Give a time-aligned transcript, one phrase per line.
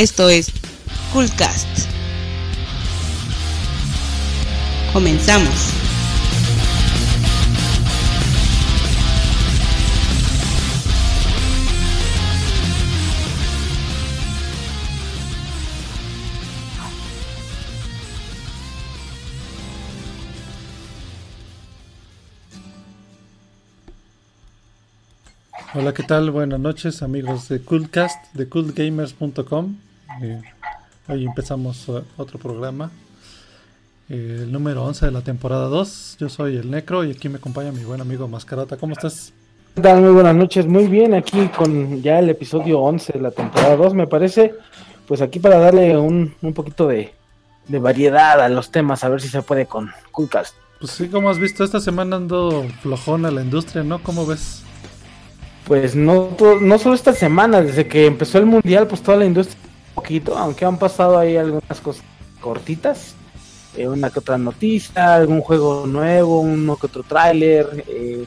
[0.00, 0.50] Esto es
[1.12, 1.68] Coolcast.
[4.94, 5.74] Comenzamos.
[25.74, 26.30] Hola, ¿qué tal?
[26.30, 29.89] Buenas noches, amigos de Coolcast, de coolgamers.com.
[30.22, 30.42] Eh,
[31.08, 32.90] hoy empezamos eh, otro programa,
[34.08, 36.16] eh, el número 11 de la temporada 2.
[36.18, 38.76] Yo soy el Necro y aquí me acompaña mi buen amigo Mascarata.
[38.76, 39.32] ¿Cómo estás?
[39.74, 40.02] ¿Qué tal?
[40.02, 40.66] Muy buenas noches.
[40.66, 44.54] Muy bien, aquí con ya el episodio 11 de la temporada 2, me parece.
[45.06, 47.14] Pues aquí para darle un, un poquito de,
[47.68, 50.54] de variedad a los temas, a ver si se puede con Coolcast.
[50.80, 54.02] Pues sí, como has visto, esta semana ando flojona la industria, ¿no?
[54.02, 54.62] ¿Cómo ves?
[55.66, 59.69] Pues no, no solo esta semana, desde que empezó el mundial, pues toda la industria
[60.00, 62.02] poquito, aunque han pasado ahí algunas cosas
[62.40, 63.14] cortitas,
[63.76, 68.24] eh, una que otra noticia, algún juego nuevo, uno que otro tráiler, eh,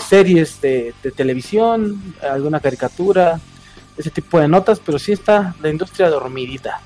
[0.00, 3.40] series de, televisión, alguna caricatura,
[3.96, 6.80] ese tipo de notas, pero sí está la industria dormidita.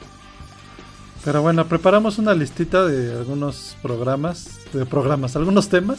[1.25, 5.99] Pero bueno, preparamos una listita de algunos programas, de programas, algunos temas.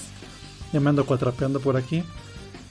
[0.71, 2.03] Ya me ando cuatrapeando por aquí.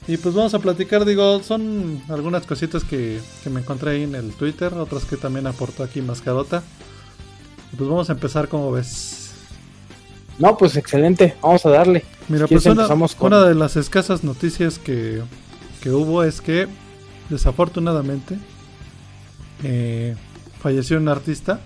[0.09, 4.15] Y pues vamos a platicar, digo, son algunas cositas que, que me encontré ahí en
[4.15, 6.63] el Twitter, otras que también aportó aquí Mascarota.
[7.73, 9.33] Y pues vamos a empezar como ves.
[10.39, 12.05] No, pues excelente, vamos a darle.
[12.29, 15.21] Mira, Si pues una, empezamos con- una de las escasas noticias que,
[15.83, 16.69] que hubo es que
[17.29, 18.39] desafortunadamente
[19.63, 20.17] eh,
[20.63, 21.61] falleció un artista,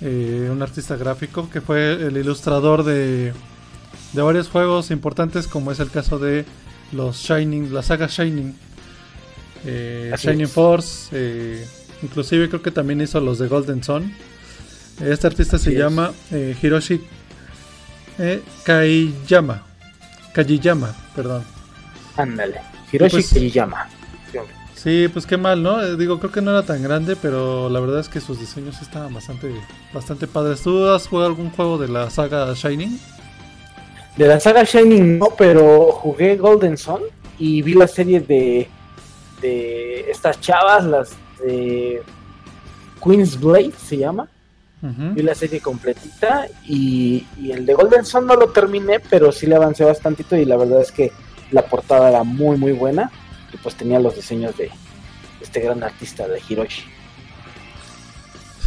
[0.00, 3.34] eh, un artista gráfico que fue el ilustrador de,
[4.14, 6.46] de varios juegos importantes como es el caso de
[6.92, 8.54] los Shining, la saga Shining,
[9.64, 10.52] eh, Shining es.
[10.52, 11.66] Force, eh,
[12.02, 14.12] inclusive creo que también hizo los de Golden Sun.
[15.00, 15.78] Este artista se es.
[15.78, 17.00] llama eh, Hiroshi
[18.64, 19.62] Kaiyama.
[20.32, 21.44] Kajiyama, perdón.
[22.16, 22.60] Ándale,
[22.92, 23.88] Hiroshi Pues- Kiyama.
[24.74, 25.96] Sí, pues qué mal, ¿no?
[25.96, 29.12] Digo, creo que no era tan grande, pero la verdad es que sus diseños estaban
[29.12, 29.52] bastante,
[29.92, 30.62] bastante padres.
[30.62, 32.96] ¿Tú has jugado algún juego de la saga Shining?
[34.18, 37.02] De la saga Shining no, pero jugué Golden Sun
[37.38, 38.68] y vi la serie de,
[39.40, 42.02] de estas chavas, las de
[43.00, 44.28] Queen's Blade se llama.
[44.80, 49.46] Vi la serie completita y, y el de Golden Sun no lo terminé, pero sí
[49.46, 51.12] le avancé bastantito y la verdad es que
[51.52, 53.12] la portada era muy muy buena
[53.52, 54.68] y pues tenía los diseños de
[55.40, 56.82] este gran artista de Hiroshi.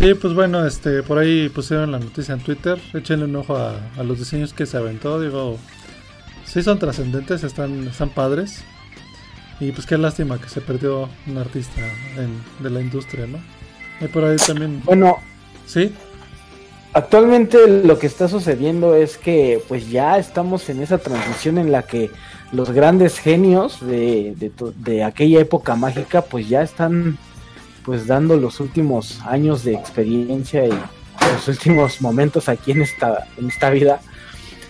[0.01, 2.79] Sí, pues bueno, este, por ahí pusieron la noticia en Twitter.
[2.93, 5.21] Échenle un ojo a, a los diseños que se aventó.
[5.21, 5.59] Digo,
[6.43, 8.63] sí son trascendentes, están, están padres.
[9.59, 11.81] Y pues qué lástima que se perdió un artista
[12.17, 13.37] en- de la industria, ¿no?
[14.03, 15.17] Y por ahí también, Bueno,
[15.67, 15.93] sí,
[16.93, 21.83] Actualmente lo que está sucediendo es que pues ya estamos en esa transición en la
[21.83, 22.09] que
[22.51, 27.17] los grandes genios de, de de aquella época mágica pues ya están
[27.85, 33.47] pues dando los últimos años de experiencia y los últimos momentos aquí en esta, en
[33.47, 33.99] esta vida.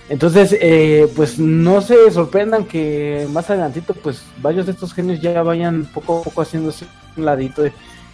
[0.09, 5.41] Entonces eh, pues no se sorprendan que más adelantito pues varios de estos genios ya
[5.41, 6.85] vayan poco a poco haciéndose
[7.15, 7.63] un ladito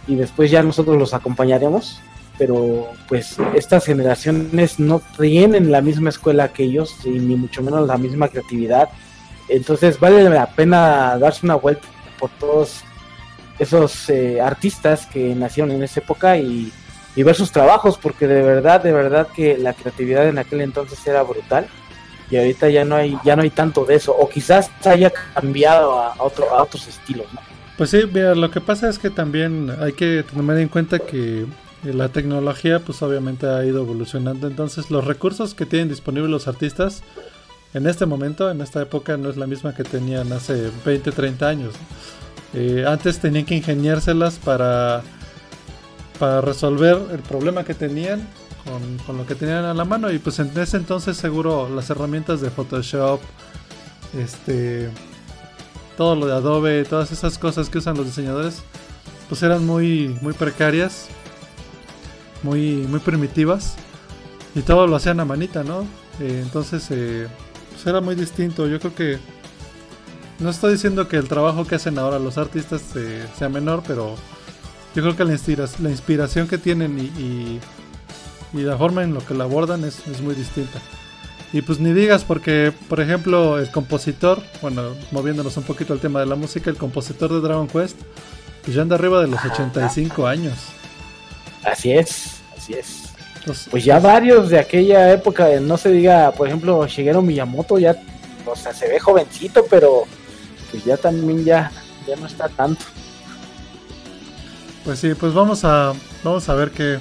[0.06, 2.00] y después ya nosotros los acompañaremos
[2.38, 7.86] pero pues estas generaciones no tienen la misma escuela que ellos y ni mucho menos
[7.86, 8.88] la misma creatividad.
[9.48, 11.88] Entonces vale la pena darse una vuelta
[12.18, 12.84] por todos
[13.58, 16.72] esos eh, artistas que nacieron en esa época y,
[17.16, 21.24] ver sus trabajos, porque de verdad, de verdad que la creatividad en aquel entonces era
[21.24, 21.66] brutal
[22.30, 25.98] y ahorita ya no hay, ya no hay tanto de eso, o quizás haya cambiado
[25.98, 27.26] a, otro, a otros estilos.
[27.76, 31.44] Pues sí, lo que pasa es que también hay que tener en cuenta que
[31.82, 37.02] la tecnología pues obviamente ha ido evolucionando, entonces los recursos que tienen disponibles los artistas
[37.74, 41.48] en este momento, en esta época, no es la misma que tenían hace 20, 30
[41.48, 41.74] años.
[42.54, 45.02] Eh, antes tenían que ingeniárselas para,
[46.18, 48.26] para resolver el problema que tenían
[48.64, 51.90] con, con lo que tenían a la mano y pues en ese entonces seguro las
[51.90, 53.20] herramientas de Photoshop,
[54.18, 54.90] este
[55.98, 58.62] todo lo de Adobe, todas esas cosas que usan los diseñadores,
[59.28, 61.08] pues eran muy, muy precarias,
[62.44, 63.74] muy, muy primitivas
[64.54, 65.82] y todo lo hacían a manita, ¿no?
[66.20, 67.26] Eh, entonces, eh,
[67.72, 68.68] pues era muy distinto.
[68.68, 69.18] Yo creo que
[70.38, 74.14] no estoy diciendo que el trabajo que hacen ahora los artistas eh, sea menor, pero
[74.94, 77.60] yo creo que la, inspira- la inspiración que tienen y, y-
[78.54, 80.78] y la forma en lo que la abordan es, es muy distinta.
[81.52, 86.20] Y pues ni digas porque, por ejemplo, el compositor, bueno, moviéndonos un poquito al tema
[86.20, 87.96] de la música, el compositor de Dragon Quest,
[88.64, 90.54] pues ya anda arriba de los 85 años.
[91.64, 93.04] Así es, así es.
[93.70, 97.96] pues ya varios de aquella época, no se diga, por ejemplo, Shigeru Miyamoto ya,
[98.46, 100.04] o sea, se ve jovencito, pero
[100.70, 101.70] pues ya también ya,
[102.06, 102.84] ya no está tanto.
[104.84, 105.92] Pues sí, pues vamos a,
[106.24, 106.98] vamos a ver qué,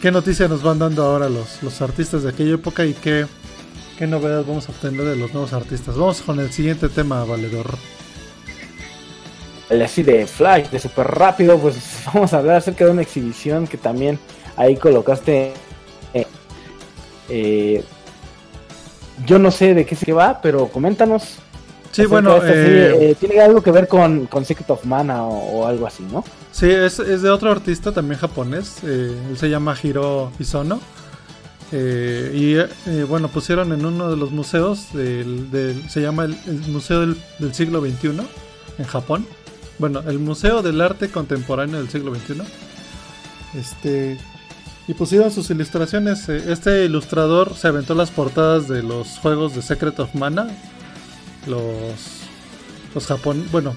[0.00, 3.26] qué noticias nos van dando ahora los, los artistas de aquella época y qué,
[3.98, 5.96] qué novedades vamos a obtener de los nuevos artistas.
[5.96, 7.76] Vamos con el siguiente tema, Valedor.
[9.68, 11.76] El así de Flash, de súper rápido, pues
[12.14, 14.18] vamos a hablar acerca de una exhibición que también
[14.56, 15.52] ahí colocaste.
[16.14, 16.26] Eh,
[17.28, 17.84] eh,
[19.24, 21.38] yo no sé de qué se va, pero coméntanos.
[21.96, 26.04] Sí, bueno, eh, tiene algo que ver con, con Secret of Mana o, algo así,
[26.12, 26.24] ¿no?
[26.52, 28.82] Sí, es, es, de otro artista también japonés.
[28.84, 30.80] él se llama Hiro Isono.
[31.72, 32.56] y
[33.08, 36.36] bueno, pusieron en uno de los museos, del, se llama el,
[36.68, 38.20] Museo del, del, Siglo XXI
[38.78, 39.26] en Japón.
[39.78, 42.42] Bueno, el Museo del Arte Contemporáneo del Siglo XXI.
[43.54, 44.18] Este,
[44.88, 46.28] y pusieron sus ilustraciones.
[46.28, 50.48] Eh, este ilustrador se aventó las portadas de los juegos de Secret of Mana.
[51.46, 52.22] Los.
[52.94, 53.46] Los Japón.
[53.50, 53.74] Bueno.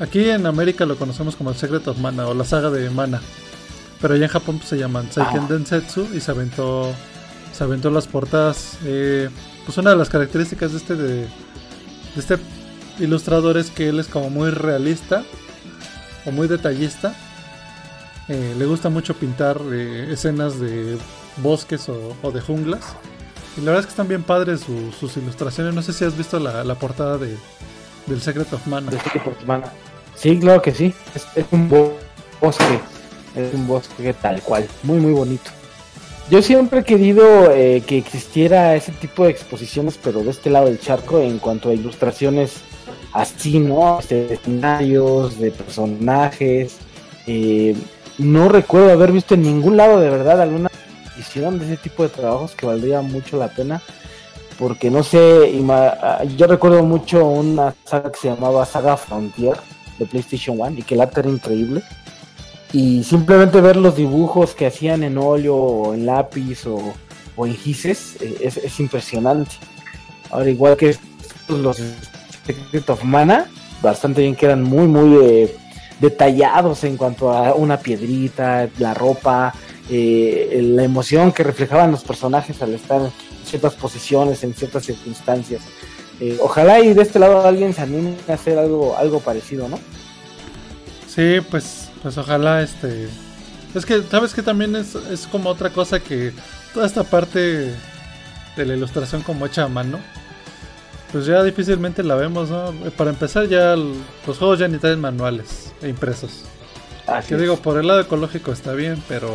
[0.00, 3.20] Aquí en América lo conocemos como el Secret of Mana o la saga de Mana.
[4.00, 5.46] Pero allá en Japón pues, se llaman Seiken ah.
[5.48, 6.92] Densetsu y se aventó.
[7.52, 8.78] Se aventó las portadas.
[8.84, 9.30] Eh,
[9.64, 11.28] pues una de las características de este de, de
[12.16, 12.38] este
[12.98, 15.24] ilustrador es que él es como muy realista
[16.26, 17.14] o muy detallista
[18.28, 20.96] eh, le gusta mucho pintar eh, escenas de
[21.38, 22.96] bosques o, de junglas.
[23.56, 25.74] Y la verdad es que están bien padres sus ilustraciones.
[25.74, 27.36] No sé si has visto la, portada de,
[28.06, 28.90] del Secret of Mana.
[30.16, 30.92] Sí, claro que sí.
[31.14, 32.80] Es, un bosque.
[33.36, 34.66] Es un bosque tal cual.
[34.82, 35.50] Muy, muy bonito.
[36.30, 40.66] Yo siempre he querido eh, que existiera ese tipo de exposiciones, pero de este lado
[40.66, 42.62] del charco, en cuanto a ilustraciones
[43.12, 44.00] así, ¿no?
[44.08, 46.78] De escenarios, de personajes.
[47.26, 47.76] Eh,
[48.18, 50.70] no recuerdo haber visto en ningún lado de verdad alguna
[51.24, 53.80] edición de ese tipo de trabajos que valdría mucho la pena.
[54.58, 55.52] Porque no sé,
[56.36, 59.56] yo recuerdo mucho una saga que se llamaba Saga Frontier
[59.98, 61.82] de PlayStation 1 y que arte era increíble.
[62.72, 66.94] Y simplemente ver los dibujos que hacían en óleo o en lápiz o,
[67.44, 69.56] en gises eh, es, impresionante.
[70.30, 70.96] Ahora, igual que
[71.48, 71.80] los
[72.46, 73.46] Secret of Mana,
[73.82, 75.56] bastante bien que eran muy, muy eh,
[76.00, 79.54] detallados en cuanto a una piedrita, la ropa,
[79.90, 83.12] eh, la emoción que reflejaban los personajes al estar en
[83.44, 85.62] ciertas posiciones, en ciertas circunstancias.
[86.20, 89.78] Eh, ojalá y de este lado alguien se anime a hacer algo, algo parecido, ¿no?
[91.08, 93.08] Sí, pues, pues ojalá este.
[93.74, 96.32] Es que, ¿sabes que También es, es como otra cosa que
[96.72, 97.74] toda esta parte
[98.56, 99.98] de la ilustración como hecha a mano
[101.14, 102.72] pues ya difícilmente la vemos, ¿no?
[102.96, 106.42] Para empezar ya los juegos ya ni traen manuales e impresos.
[107.06, 109.30] Así Yo digo, por el lado ecológico está bien, pero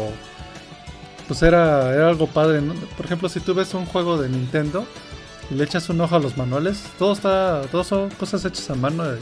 [1.27, 2.73] pues era, era algo padre, ¿no?
[2.97, 4.85] Por ejemplo, si tú ves un juego de Nintendo
[5.51, 8.75] y le echas un ojo a los manuales, todo está, todo son cosas hechas a
[8.75, 9.19] mano, eh,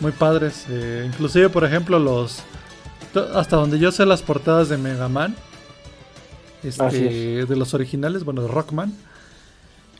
[0.00, 0.66] muy padres.
[0.68, 2.42] Eh, inclusive, por ejemplo, los
[3.34, 5.34] hasta donde yo sé las portadas de Mega Man,
[6.62, 8.92] este, de los originales, bueno, de Rockman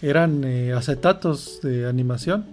[0.03, 2.45] eran eh, acetatos de animación.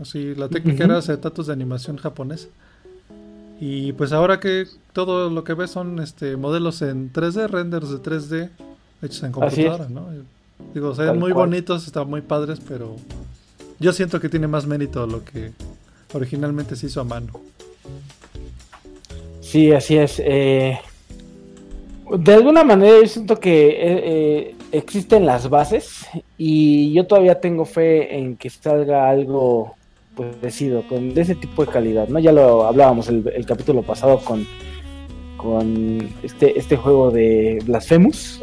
[0.00, 2.48] Así, la técnica era acetatos de animación japonés.
[3.60, 7.98] Y pues ahora que todo lo que ves son este modelos en 3D, renders de
[7.98, 8.50] 3D
[9.02, 10.08] hechos en computadora, ¿no?
[10.72, 12.96] Digo, se muy bonitos, están muy padres, pero
[13.78, 15.52] yo siento que tiene más mérito lo que
[16.12, 17.32] originalmente se hizo a mano.
[19.40, 20.20] Sí, así es.
[20.24, 20.78] Eh,
[22.18, 26.06] de alguna manera yo siento que eh, eh, existen las bases
[26.36, 29.76] y yo todavía tengo fe en que salga algo
[30.14, 32.18] parecido, con de ese tipo de calidad, ¿no?
[32.18, 34.46] Ya lo hablábamos el, capítulo pasado con,
[35.36, 38.40] con este, este juego de Blasphemous,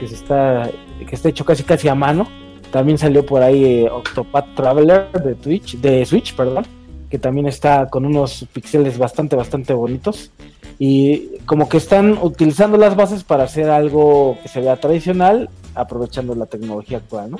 [0.00, 0.70] que se está,
[1.06, 2.28] que está hecho casi casi a mano.
[2.70, 6.66] También salió por ahí eh, Octopath Traveler de Twitch, de Switch, perdón,
[7.08, 10.30] que también está con unos pixeles bastante, bastante bonitos
[10.78, 16.34] y como que están utilizando las bases para hacer algo que se vea tradicional, aprovechando
[16.34, 17.38] la tecnología actual, ¿no?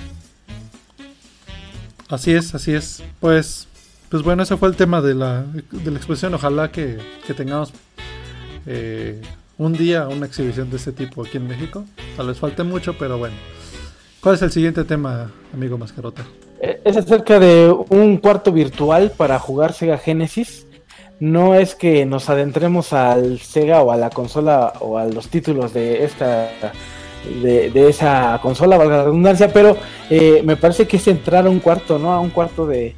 [2.08, 3.02] Así es, así es.
[3.20, 3.68] Pues,
[4.08, 6.34] pues bueno, ese fue el tema de la, de la exposición.
[6.34, 6.98] Ojalá que,
[7.36, 7.72] tengamos
[8.66, 9.20] eh,
[9.58, 11.84] un día una exhibición de este tipo aquí en México.
[12.16, 13.36] Tal vez falte mucho, pero bueno.
[14.20, 16.24] ¿Cuál es el siguiente tema, amigo Mascarota?
[16.60, 20.66] Eh, es acerca de un cuarto virtual para jugar Sega Genesis
[21.20, 25.72] no es que nos adentremos al Sega o a la consola o a los títulos
[25.72, 26.72] de esta
[27.42, 29.76] de, esa consola, valga la redundancia, pero
[30.10, 32.12] eh, me parece que es entrar a un cuarto, ¿no?
[32.12, 32.94] A un cuarto de,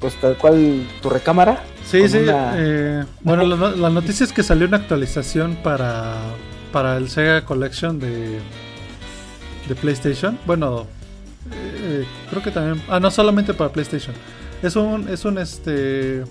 [0.00, 2.18] pues tal cual tu recámara, Sí, sí.
[2.28, 6.16] Eh, bueno, la, noticia es que salió una actualización para,
[6.72, 8.40] para el Sega Collection de,
[9.68, 10.36] de PlayStation.
[10.46, 10.86] Bueno,
[11.52, 12.82] eh, creo que también.
[12.88, 14.16] Ah, no solamente para PlayStation.
[14.62, 16.22] Es un, es un este.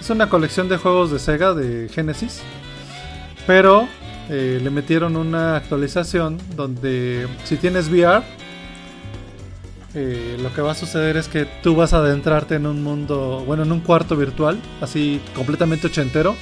[0.00, 2.40] Es una colección de juegos de Sega de Genesis.
[3.46, 3.86] Pero
[4.28, 8.22] eh, le metieron una actualización donde si tienes VR
[9.94, 13.42] eh, lo que va a suceder es que tú vas a adentrarte en un mundo,
[13.46, 16.36] bueno, en un cuarto virtual, así completamente ochentero,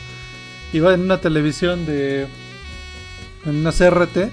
[0.73, 2.27] y va en una televisión de,
[3.45, 4.31] en una CRT,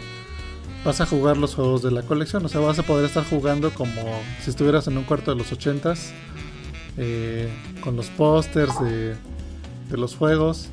[0.84, 3.70] vas a jugar los juegos de la colección, o sea, vas a poder estar jugando
[3.72, 6.12] como si estuvieras en un cuarto de los ochentas,
[6.98, 7.50] eh,
[7.82, 9.16] con los pósters de,
[9.90, 10.70] de los juegos.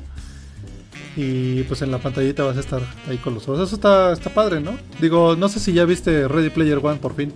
[1.15, 3.67] Y pues en la pantallita vas a estar ahí con los juegos.
[3.67, 4.77] Eso está, está padre, ¿no?
[4.99, 7.33] Digo, no sé si ya viste Ready Player One por fin.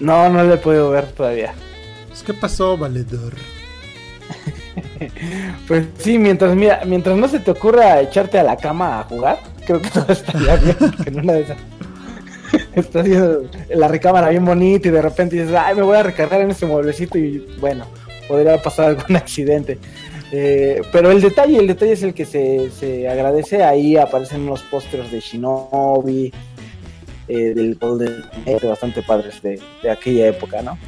[0.00, 1.54] No, no le puedo ver todavía.
[2.08, 3.34] Pues, ¿Qué pasó, valedor?
[5.68, 9.38] pues sí, mientras mira, mientras no se te ocurra echarte a la cama a jugar,
[9.64, 10.76] creo que todo estaría bien.
[11.06, 11.58] en una de esas
[12.74, 16.40] está haciendo la recámara bien bonita y de repente dices, ay, me voy a recargar
[16.40, 17.86] en este mueblecito y bueno,
[18.28, 19.78] podría pasar algún accidente.
[20.34, 23.62] Eh, pero el detalle, el detalle es el que se, se agradece.
[23.62, 26.32] Ahí aparecen unos pósters de Shinobi,
[27.28, 28.24] eh, del Golden
[28.64, 29.60] bastante padres de,
[29.90, 30.78] aquella época, ¿no?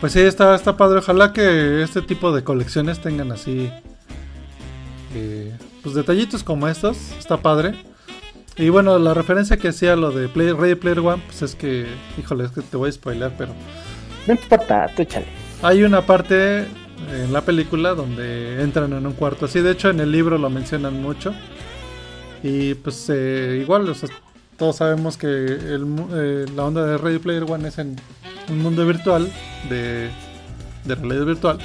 [0.00, 0.98] Pues sí, está, está padre.
[0.98, 3.70] Ojalá que este tipo de colecciones tengan así.
[5.14, 7.12] Eh, pues detallitos como estos.
[7.16, 7.74] Está padre.
[8.56, 11.86] Y bueno, la referencia que hacía lo de Play, Ready Player One, pues es que.
[12.18, 13.52] Híjole, es que te voy a spoiler, pero.
[14.26, 15.43] No importa, tú échale.
[15.64, 16.66] Hay una parte
[17.10, 19.60] en la película donde entran en un cuarto así.
[19.60, 21.32] De hecho, en el libro lo mencionan mucho.
[22.42, 23.90] Y pues eh, igual,
[24.58, 27.96] todos sabemos que eh, la onda de Ready Player One es en
[28.50, 29.32] un mundo virtual,
[29.70, 30.10] de,
[30.84, 31.58] de realidad virtual.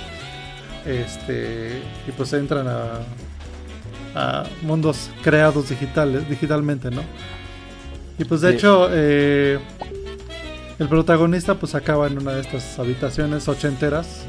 [0.86, 3.02] Este, y pues entran a,
[4.16, 7.02] a mundos creados digitales, digitalmente, ¿no?
[8.18, 9.60] Y pues de hecho, eh,
[10.80, 14.26] el protagonista pues acaba en una de estas habitaciones ochenteras.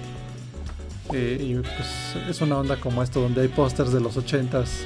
[1.13, 4.85] y pues es una onda como esto, donde hay pósters de los ochentas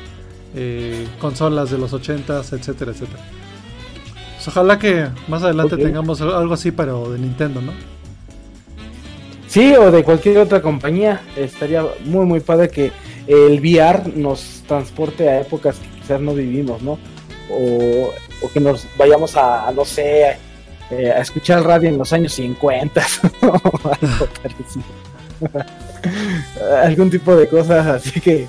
[0.55, 3.23] eh, consolas de los 80s, etcétera, etcétera.
[4.37, 7.73] Pues ojalá que más adelante tengamos algo así, pero de Nintendo, ¿no?
[9.49, 11.23] Sí, o de cualquier otra compañía.
[11.37, 12.93] Estaría muy, muy padre que
[13.27, 16.99] el VR nos transporte a épocas que quizás no vivimos, ¿no?
[17.51, 18.13] O,
[18.53, 20.37] que nos vayamos a, no sé,
[20.91, 23.03] eh, a escuchar radio en los años 50
[26.83, 28.47] Algún tipo de cosas así que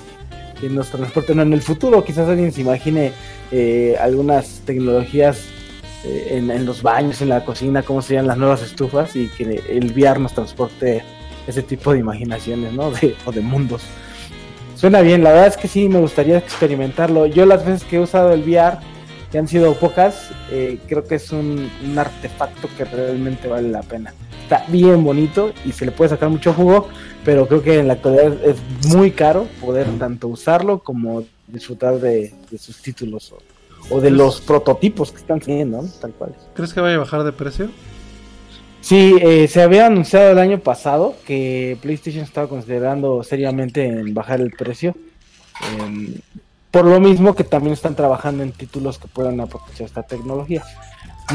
[0.60, 2.04] que nos transporten en el futuro.
[2.04, 3.12] Quizás alguien se imagine
[3.52, 5.44] eh, algunas tecnologías
[6.04, 9.92] eh, en, los baños, en la cocina, cómo serían las nuevas estufas y que el
[9.92, 11.02] VR nos transporte
[11.46, 12.92] ese tipo de imaginaciones, ¿no?
[13.24, 13.82] o de mundos.
[14.74, 17.26] Suena bien, la verdad es que sí me gustaría experimentarlo.
[17.26, 18.78] Yo las veces que he usado el VR,
[19.30, 23.82] que han sido pocas, eh, creo que es un, un artefacto que realmente vale la
[23.82, 24.14] pena
[24.46, 26.88] está bien bonito y se le puede sacar mucho jugo,
[27.24, 28.56] pero creo que en la actualidad es
[28.94, 33.34] muy caro poder tanto usarlo como disfrutar de, sus títulos
[33.90, 36.32] o, de los prototipos que están teniendo, tal cual.
[36.54, 37.70] ¿Crees que vaya a bajar de precio?
[38.80, 44.40] Sí, eh, se había anunciado el año pasado que PlayStation estaba considerando seriamente en bajar
[44.40, 44.94] el precio.
[45.80, 46.14] Em,
[46.76, 50.62] por lo mismo que también están trabajando en títulos que puedan aprovechar esta tecnología.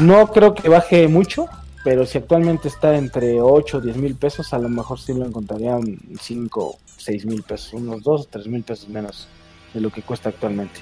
[0.00, 1.48] No creo que baje mucho,
[1.82, 5.26] pero si actualmente está entre 8 o 10 mil pesos, a lo mejor sí lo
[5.26, 9.26] encontrarían 5 o 6 mil pesos, unos 2 o 3 mil pesos menos
[9.74, 10.78] de lo que cuesta actualmente.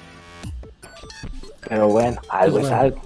[1.67, 3.01] Pero bueno, algo es algo.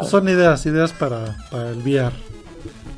[0.00, 2.14] son ideas, ideas para, para el VR.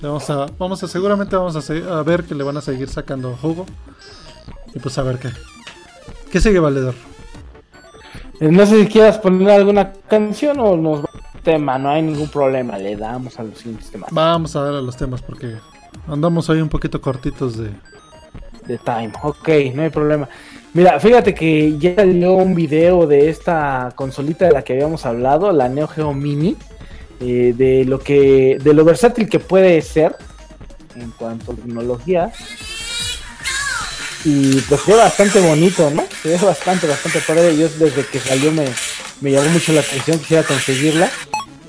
[0.02, 3.37] Vamos a, vamos a, seguramente vamos a, a, ver que le van a seguir sacando
[3.37, 3.66] jugo.
[4.73, 5.30] Y pues a ver qué.
[6.30, 6.94] ¿Qué sigue, Valedor?
[8.40, 11.04] Eh, no sé si quieras poner alguna canción o nos
[11.46, 14.10] tema, no hay ningún problema, le damos a los siguientes temas.
[14.10, 15.54] Vamos a dar a los temas porque
[16.08, 17.70] andamos ahí un poquito cortitos de...
[18.66, 20.28] De time, ok, no hay problema.
[20.74, 25.52] Mira, fíjate que ya salió un video de esta consolita de la que habíamos hablado,
[25.52, 26.56] la Neo Geo Mini,
[27.20, 30.16] eh, de lo que, de lo versátil que puede ser
[30.96, 32.32] en cuanto a tecnología.
[34.28, 36.02] Y pues fue bastante bonito, ¿no?
[36.21, 37.56] Se ve bastante, bastante padre.
[37.56, 38.64] Yo desde que salió me,
[39.21, 41.09] me llamó mucho la atención, quisiera conseguirla.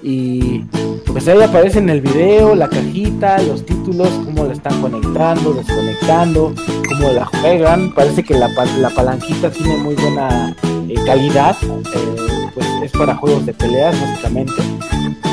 [0.02, 0.62] Y
[1.06, 6.56] pues ahí aparece en el video la cajita, los títulos, cómo la están conectando, desconectando,
[6.88, 7.94] cómo la juegan.
[7.94, 8.48] Parece que la,
[8.80, 10.56] la palanquita tiene muy buena
[10.90, 14.54] eh, calidad, eh, pues es para juegos de peleas básicamente,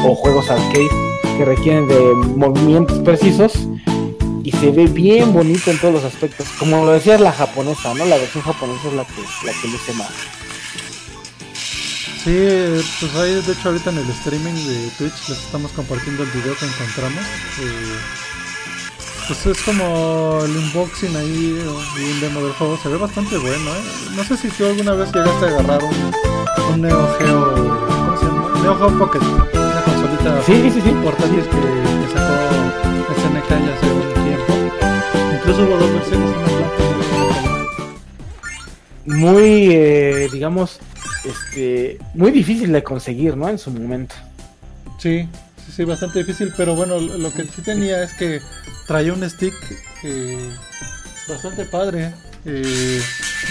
[0.04, 0.90] o juegos arcade
[1.38, 2.00] que requieren de
[2.36, 3.66] movimientos precisos.
[4.44, 6.46] Y se ve bien bonito en todos los aspectos.
[6.58, 8.04] Como lo decías, la japonesa, ¿no?
[8.04, 10.10] La versión japonesa es la que, la que luce más.
[12.22, 12.36] Sí,
[13.00, 16.54] pues ahí de hecho ahorita en el streaming de Twitch les estamos compartiendo el video
[16.56, 17.20] que encontramos.
[17.60, 17.96] Eh,
[19.26, 21.58] pues es como el unboxing ahí
[21.98, 22.78] y un demo del juego.
[22.82, 23.82] Se ve bastante bueno, ¿eh?
[24.16, 26.12] No sé si tú alguna vez llegaste a agarrar un,
[26.72, 27.54] un Neo Geo.
[27.54, 28.60] ¿Cómo se llama?
[28.62, 29.20] Neo Geo Pocket.
[29.20, 30.90] Una consolita Sí, sí, sí.
[31.02, 32.34] portátil que, que sacó
[33.20, 34.13] SNK ya hace.
[35.44, 37.34] Incluso hubo dos versiones, una blanca y una color.
[39.04, 40.78] Muy, eh, digamos,
[41.24, 43.50] este, muy difícil de conseguir, ¿no?
[43.50, 44.14] En su momento.
[44.98, 45.28] Sí,
[45.66, 48.40] sí, sí, bastante difícil, pero bueno, lo lo que sí tenía es que
[48.86, 49.54] traía un stick
[50.02, 50.48] eh,
[51.28, 52.14] bastante padre.
[52.46, 53.02] eh,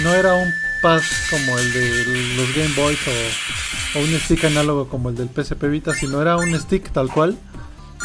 [0.01, 2.05] no era un pad como el de
[2.37, 6.37] los Game Boys o, o un stick análogo como el del PSP Vita, sino era
[6.37, 7.37] un stick tal cual,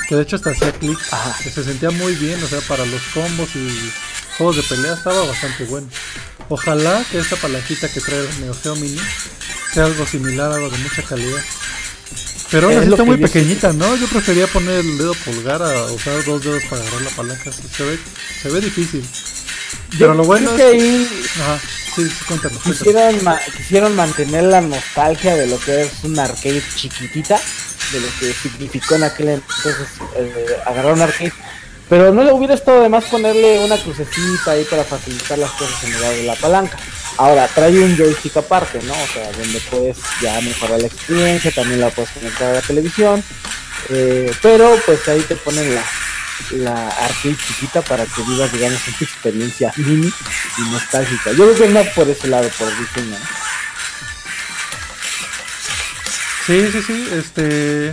[0.08, 0.98] que de hecho hasta hacía clic,
[1.42, 3.92] que se sentía muy bien, o sea, para los combos y
[4.36, 5.86] juegos de pelea estaba bastante bueno.
[6.48, 8.98] Ojalá que esta palanquita que trae el Neo Geo Mini
[9.74, 11.42] sea algo similar, algo de mucha calidad.
[12.50, 13.94] Pero Es está muy pequeñita, ¿no?
[13.96, 17.52] Yo prefería poner el dedo pulgar a usar dos dedos para agarrar la palanca.
[17.52, 17.98] Se ve,
[18.42, 19.06] se ve difícil.
[19.98, 21.08] Pero lo bueno creo es que ahí
[21.42, 21.60] Ajá,
[21.94, 22.62] sí, sí, cuéntanos.
[22.62, 22.78] cuéntanos.
[22.78, 27.38] quisieron, ma- quisieron mantener la nostalgia de lo que es una arcade chiquitita,
[27.92, 31.32] de lo que significó en aquel entonces eh, agarrar un arcade.
[31.88, 35.82] Pero no le hubiera estado de más ponerle una crucecita ahí para facilitar las cosas
[35.84, 36.76] en lugar de la palanca.
[37.16, 38.92] Ahora, trae un joystick aparte, ¿no?
[38.92, 43.24] O sea, donde puedes ya mejorar la experiencia, también la puedes conectar a la televisión.
[43.90, 45.82] eh, pero pues ahí te ponen la,
[46.50, 50.12] la arcade chiquita para que vivas, digamos, una experiencia mini
[50.58, 51.32] y nostálgica.
[51.32, 53.16] Yo creo que no por ese lado, por el diseño.
[56.48, 57.92] Sí, sí, sí, este...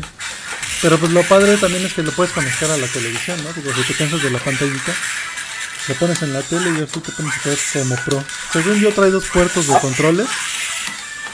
[0.81, 3.51] Pero pues lo padre también es que lo puedes conectar a la televisión, ¿no?
[3.51, 4.93] Digo, si te cansas de la pantallita,
[5.89, 8.24] lo pones en la tele y así te pones a ver como pro.
[8.53, 10.27] Según yo trae dos puertos de controles.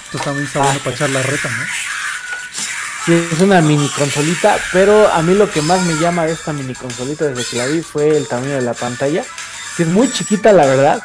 [0.05, 1.65] Esto también está bueno Ah, para echar la reta, ¿no?
[3.05, 6.53] Sí, es una mini consolita, pero a mí lo que más me llama de esta
[6.53, 9.23] mini consolita desde que la vi fue el tamaño de la pantalla,
[9.77, 11.03] que es muy chiquita la verdad,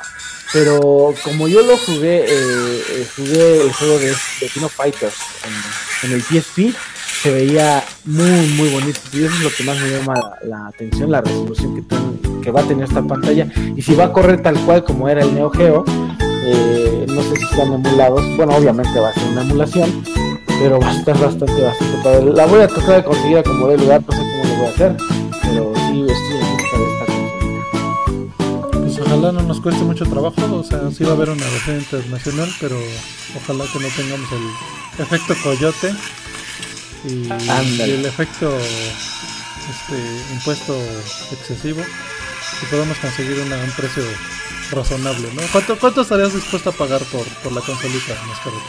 [0.52, 4.08] pero como yo lo jugué, eh, eh, jugué el juego de,
[4.40, 5.14] de King of Fighters
[6.02, 6.74] en, en el PSP,
[7.22, 9.00] se veía muy muy bonito.
[9.12, 12.50] Y eso es lo que más me llama la, atención, la resolución que, ten- que
[12.50, 13.48] va a tener esta pantalla.
[13.76, 15.84] Y si va a correr tal cual como era el Neo Geo,
[16.48, 20.04] eh, no sé si serán emulados, bueno obviamente va a ser una emulación,
[20.60, 22.22] pero va a estar bastante, bastante.
[22.32, 24.66] La voy a tratar de conseguir a como de lugar, no sé cómo lo voy
[24.66, 24.96] a hacer,
[25.42, 26.95] pero sí estoy en busca de
[29.18, 32.52] ojalá no nos cueste mucho trabajo, o sea, sí va a haber una versión internacional,
[32.60, 32.76] pero
[33.36, 35.94] ojalá que no tengamos el efecto coyote
[37.08, 37.28] y,
[37.82, 39.96] el efecto este
[40.34, 40.74] impuesto
[41.32, 41.80] excesivo
[42.62, 44.02] y podamos conseguir una- un precio
[44.72, 45.42] razonable, ¿no?
[45.52, 48.62] ¿Cuánto, cuánto estarías dispuesto a pagar por, por la consolita, Mascarita?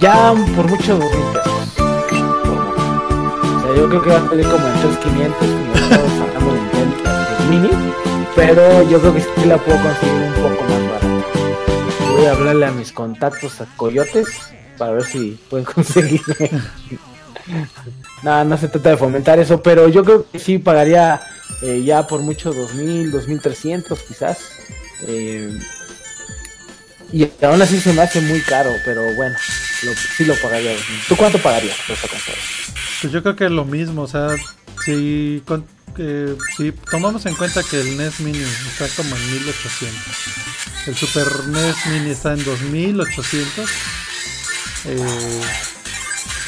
[0.00, 1.68] Ya por mucho dos mil pesos.
[1.76, 3.56] Por mucho.
[3.56, 6.60] O sea, yo creo que va a salir como en 3500, como estamos hablando de
[6.60, 7.70] Nintendo, mini,
[8.36, 11.26] pero yo creo que sí la puedo conseguir un poco más barata.
[12.12, 14.28] Voy a hablarle a mis contactos a Coyotes
[14.78, 16.50] para ver si pueden conseguirme.
[18.22, 21.20] No, no se trata de fomentar eso, pero yo creo que sí pagaría
[21.62, 24.38] eh, ya por mucho 2000, 2300 quizás.
[25.06, 25.58] Eh,
[27.12, 29.36] y aún así se me hace muy caro, pero bueno,
[30.16, 30.72] sí lo pagaría.
[30.72, 31.00] 2000.
[31.08, 32.36] ¿Tú cuánto pagarías por esta consola?
[33.00, 34.28] Pues yo creo que es lo mismo, o sea,
[34.84, 35.66] si, con-
[35.98, 39.98] eh, si tomamos en cuenta que el NES Mini está como en 1800,
[40.86, 43.68] el Super NES Mini está en 2800,
[44.86, 45.40] eh,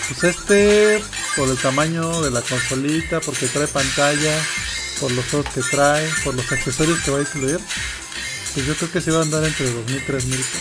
[0.08, 1.02] pues este,
[1.36, 4.38] por el tamaño de la consolita, porque trae pantalla,
[5.00, 7.58] por los juegos que trae, por los accesorios que va a incluir,
[8.54, 10.60] pues yo creo que se va a andar entre 2000 y 3000 pesos.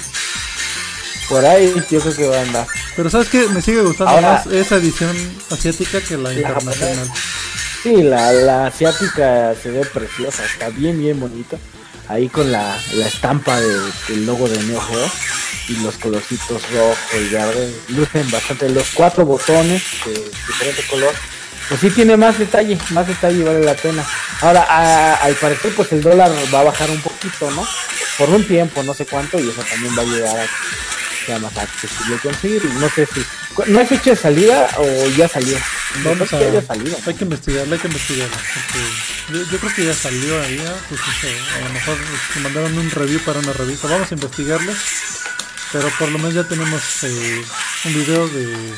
[1.30, 2.68] Por ahí yo creo que va a andar.
[2.96, 5.16] Pero sabes que me sigue gustando Ahora- más esa edición
[5.50, 7.10] asiática que la internacional.
[7.84, 11.58] Sí, la, la asiática se ve preciosa, está bien, bien bonita.
[12.08, 15.12] Ahí con la, la estampa de- del logo de Neo Geo
[15.70, 17.74] y los colorcitos rojo y verde.
[17.90, 18.70] Lucen bastante.
[18.70, 20.12] Los cuatro botones de
[20.48, 21.14] diferente color.
[21.70, 24.06] Pues sí tiene más detalle, más detalle vale la pena.
[24.42, 27.66] Ahora, a- al parecer, pues el dólar va a bajar un poquito, ¿no?
[28.18, 31.40] Por un tiempo, no sé cuánto, y eso también va a ayudar a que sea
[31.40, 32.66] más accesible conseguir.
[32.66, 33.22] No sé si.
[33.68, 35.58] ¿No hay fecha de salida o ya salió?
[36.04, 36.62] Vamos que a.
[36.62, 36.96] salió.
[37.06, 38.38] Hay que investigarla, hay que investigarla.
[39.30, 40.64] Yo, yo creo que ya salió ahí.
[40.90, 43.88] Pues, a lo mejor este, mandaron un review para una revista.
[43.88, 44.74] Vamos a investigarlo.
[45.72, 47.46] Pero por lo menos ya tenemos eh,
[47.86, 48.74] un video de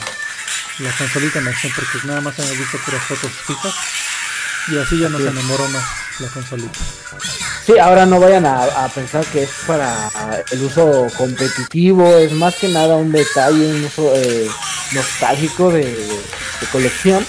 [0.80, 1.72] la consolita en acción.
[1.76, 3.74] Porque nada más hemos visto puras fotos fijas.
[4.72, 5.84] Y así ya nos enamoró más
[6.20, 6.80] la consolita.
[7.66, 10.10] Sí, ahora no vayan a, a, pensar que es para
[10.52, 14.48] el uso competitivo, es más que nada un detalle, un uso eh,
[14.94, 17.26] nostálgico de, de, colección.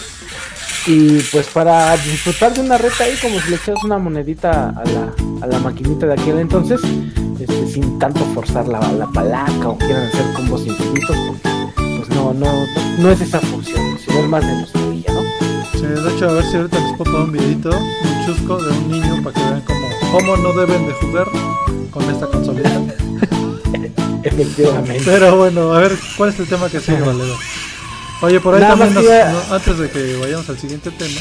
[0.86, 4.84] Y pues para disfrutar de una reta ahí, como si le echas una monedita a
[4.84, 6.80] la, a la maquinita de aquel entonces,
[7.40, 12.34] este, sin tanto forzar la, la palanca o quieran hacer combos infinitos, porque pues no,
[12.34, 12.66] no,
[12.98, 14.93] no es esa función, sino es más de nostalgia,
[15.84, 18.72] Sí, de hecho, a ver si ahorita les puedo poner un videito, un chusco de
[18.72, 21.28] un niño para que vean cómo, cómo no deben de jugar
[21.90, 22.70] con esta consolita.
[24.24, 25.02] Efectivamente.
[25.04, 27.36] Pero bueno, a ver, ¿cuál es el tema que sigue, Valedor?
[28.22, 31.20] Oye, por ahí Nada también, nos- no, antes de que vayamos al siguiente tema,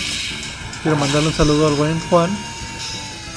[0.81, 2.29] quiero mandarle un saludo al buen Juan,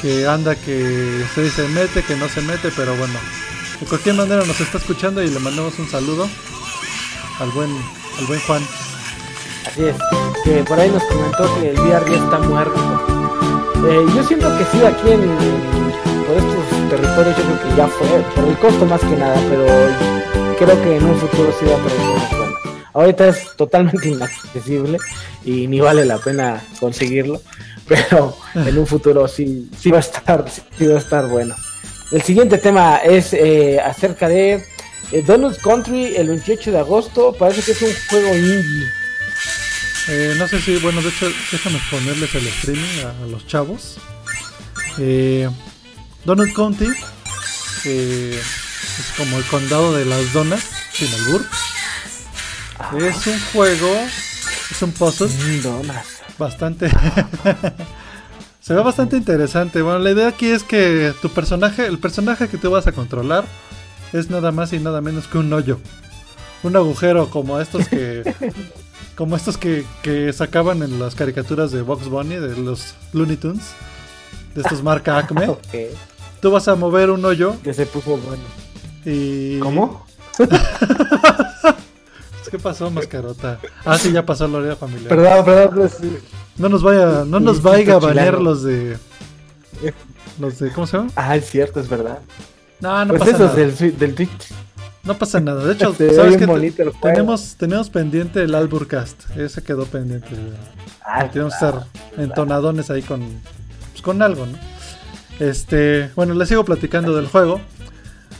[0.02, 3.14] que anda que se se mete, que no se mete, pero bueno,
[3.80, 6.28] de cualquier manera nos está escuchando y le mandamos un saludo
[7.40, 7.70] al buen,
[8.20, 8.62] al buen Juan.
[9.66, 9.96] Así es,
[10.46, 12.80] que por ahí nos comentó que el VR ya está muerto.
[13.88, 15.22] Eh, yo siento que sí, aquí en,
[16.24, 19.66] por estos territorios yo creo que ya fue, por el costo más que nada, pero
[20.56, 22.30] creo que en un futuro sí va a buenas.
[22.94, 24.98] Ahorita es totalmente inaccesible
[25.44, 27.42] y ni vale la pena conseguirlo,
[27.88, 31.56] pero en un futuro sí, sí va a estar, sí va a estar bueno.
[32.12, 34.64] El siguiente tema es eh, acerca de
[35.10, 37.34] eh, Donut Country el 28 de agosto.
[37.36, 38.86] Parece que es un juego indie.
[40.08, 43.98] Eh, no sé si, bueno, de hecho, déjame ponerles el streaming a, a los chavos.
[44.98, 45.48] Eh,
[46.24, 46.86] Donut County
[47.84, 51.44] eh, es como el condado de las donas, sin albur.
[52.98, 53.96] Es un juego,
[54.70, 56.06] es un puzzle donas.
[56.38, 56.90] bastante.
[58.60, 59.82] Se ve bastante interesante.
[59.82, 63.44] Bueno, la idea aquí es que tu personaje, el personaje que tú vas a controlar,
[64.12, 65.78] es nada más y nada menos que un hoyo.
[66.62, 68.22] Un agujero como estos que.
[69.16, 73.64] como estos que, que sacaban en las caricaturas de Box Bunny, de los Looney Tunes.
[74.54, 75.48] De estos marca Acme.
[75.48, 75.58] Ok,
[76.40, 78.42] Tú vas a mover un hoyo que se puso bueno.
[79.04, 79.58] y.
[79.58, 80.06] ¿Cómo?
[82.50, 83.58] ¿Qué pasó, mascarota?
[83.84, 85.08] Ah, sí, ya pasó la hora familiar.
[85.08, 85.70] Perdón, perdón.
[85.74, 85.96] pues,
[86.56, 88.96] No nos vaya, no nos vaya a banear los de.
[90.38, 90.70] Los de.
[90.72, 91.10] ¿Cómo se llama?
[91.16, 92.20] Ah, es cierto, es verdad.
[92.80, 93.54] No, no pues pasa nada.
[93.54, 94.52] del, swi- del Twitch.
[95.06, 95.64] No pasa nada.
[95.64, 96.36] De hecho, ¿sabes
[96.92, 97.14] juego.
[97.14, 99.36] Tenemos, tenemos pendiente el Alburcast.
[99.36, 100.28] Ese quedó pendiente.
[101.04, 101.84] Ah, Queremos estar
[102.18, 103.20] entonadones ahí con,
[103.92, 104.58] pues, con algo, ¿no?
[105.38, 107.60] Este, bueno, les sigo platicando del juego.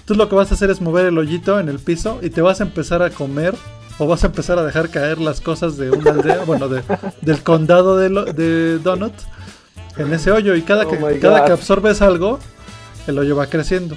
[0.05, 2.41] Tú lo que vas a hacer es mover el hoyito en el piso y te
[2.41, 3.55] vas a empezar a comer
[3.99, 6.83] o vas a empezar a dejar caer las cosas de una aldea, bueno, de-
[7.23, 9.13] del condado de, lo- de Donut
[9.97, 12.39] en ese hoyo y cada, Oh que, cada que absorbes algo,
[13.07, 13.97] el hoyo va creciendo.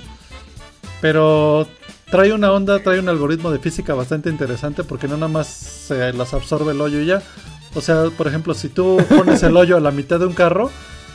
[1.02, 1.68] Pero
[2.12, 6.12] trae una onda, trae un algoritmo de física bastante interesante porque no nada más se
[6.14, 7.22] las absorbe el hoyo y ya.
[7.76, 10.72] O sea, por ejemplo, si tú pones el hoyo a la mitad de un carro,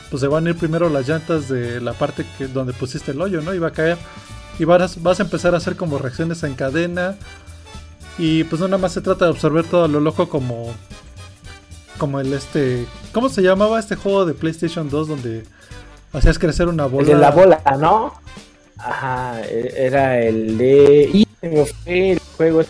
[0.09, 3.21] pues se van a ir primero las llantas de la parte que, donde pusiste el
[3.21, 3.53] hoyo, ¿no?
[3.53, 3.97] Y va a caer.
[4.57, 7.15] Y vas, vas a empezar a hacer como reacciones en cadena.
[8.17, 10.73] Y pues no nada más se trata de absorber todo lo loco como...
[11.97, 12.85] Como el este...
[13.11, 15.43] ¿Cómo se llamaba este juego de PlayStation 2 donde
[16.13, 17.03] hacías crecer una bola?
[17.03, 18.13] El de la bola, ¿no?
[18.77, 21.09] Ajá, e- era el de.
[21.13, 22.67] Y se me fue el juego es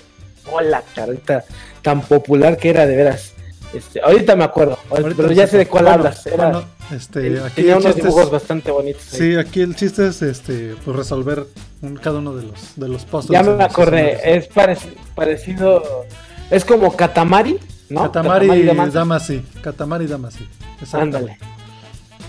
[0.50, 1.44] bola, carita,
[1.82, 3.34] tan popular que era de veras.
[3.74, 5.58] Este, ahorita me acuerdo, Ahorita pero ya sé.
[5.58, 6.26] de cuál Bueno, hablas.
[6.28, 6.64] Era, bueno,
[6.96, 9.14] este, aquí tenía unos es- dibujos bastante bonitos.
[9.14, 9.20] ahí.
[9.20, 11.46] Sí, aquí el chiste es este, pues resolver
[11.82, 13.32] un- cada uno de los de los puzzles.
[13.32, 16.06] ya me acordé, es parec- parecido.
[16.52, 18.04] Es como Katamari, ¿no?
[18.04, 18.92] Katamari, Damacy.
[18.94, 19.46] Damacy.
[19.62, 20.48] Katamari Damacy.
[20.80, 20.98] Exacto.
[21.00, 21.38] Ándale.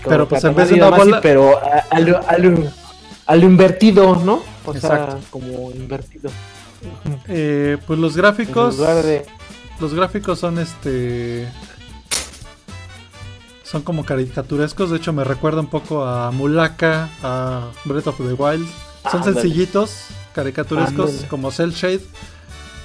[0.03, 2.63] Pero, pues, en vez de Katamari una bola- Pero a, a lo,
[3.27, 4.41] a lo- invertido, ¿no?
[4.65, 5.19] O Exacto.
[5.19, 6.29] sea, como invertido.
[7.27, 8.77] Eh, pues los En gráficos.
[8.77, 9.25] lugar de.
[9.79, 11.47] Los gráficos son este.
[13.63, 14.89] Son como caricaturescos.
[14.91, 18.67] De hecho, me recuerda un poco a Mulaka, a Breath of the Wild.
[19.11, 21.27] Son sencillitos, caricaturescos, Ándale.
[21.27, 22.01] como Cell Shade.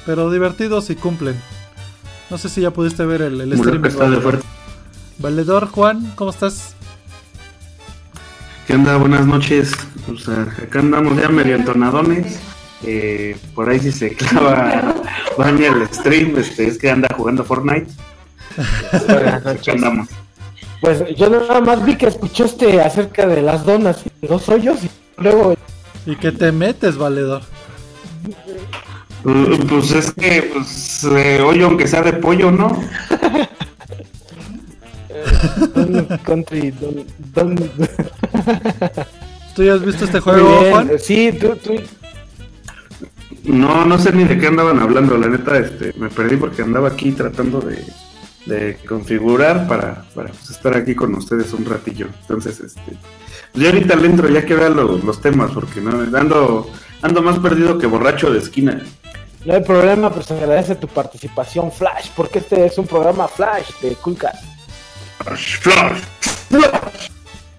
[0.07, 1.41] Pero divertidos y cumplen.
[2.31, 3.89] No sé si ya pudiste ver el, el streaming.
[3.89, 4.23] está de Valedor.
[4.23, 4.47] fuerte.
[5.19, 6.72] Valedor, Juan, ¿cómo estás?
[8.67, 8.97] ¿Qué onda?
[8.97, 9.73] Buenas noches.
[10.13, 12.39] O sea, acá andamos ya medio entonadones.
[12.85, 14.95] Eh, por ahí si se clava
[15.39, 17.87] baña el stream, este, es que anda jugando Fortnite.
[19.09, 19.75] Buenas noches.
[19.75, 20.09] andamos.
[20.81, 24.91] Pues yo nada más vi que escuchaste acerca de las donas y dos hoyos y
[25.17, 25.55] luego
[26.07, 27.43] ¿Y qué te metes, Valedor?
[29.25, 32.77] Uh, Pues es que, pues, eh, oye, aunque sea de pollo, ¿no?
[36.25, 37.71] Country, Don, Don-
[39.55, 40.65] ¿Tú ya has visto este juego.
[40.71, 40.91] Juan?
[40.99, 41.75] Sí, tú, tú.
[43.45, 46.89] No, no sé ni de qué andaban hablando, la neta, este, me perdí porque andaba
[46.89, 47.85] aquí tratando de,
[48.47, 52.07] de configurar para, para pues, estar aquí con ustedes un ratillo.
[52.23, 52.97] Entonces, este,
[53.55, 56.71] yo ahorita le entro ya que vean los temas, porque no ando,
[57.03, 58.81] ando más perdido que borracho de esquina.
[59.45, 63.71] No hay problema, pero se agradece tu participación, Flash, porque este es un programa Flash
[63.83, 64.45] de Coolcast.
[65.25, 66.03] Flash, Flash,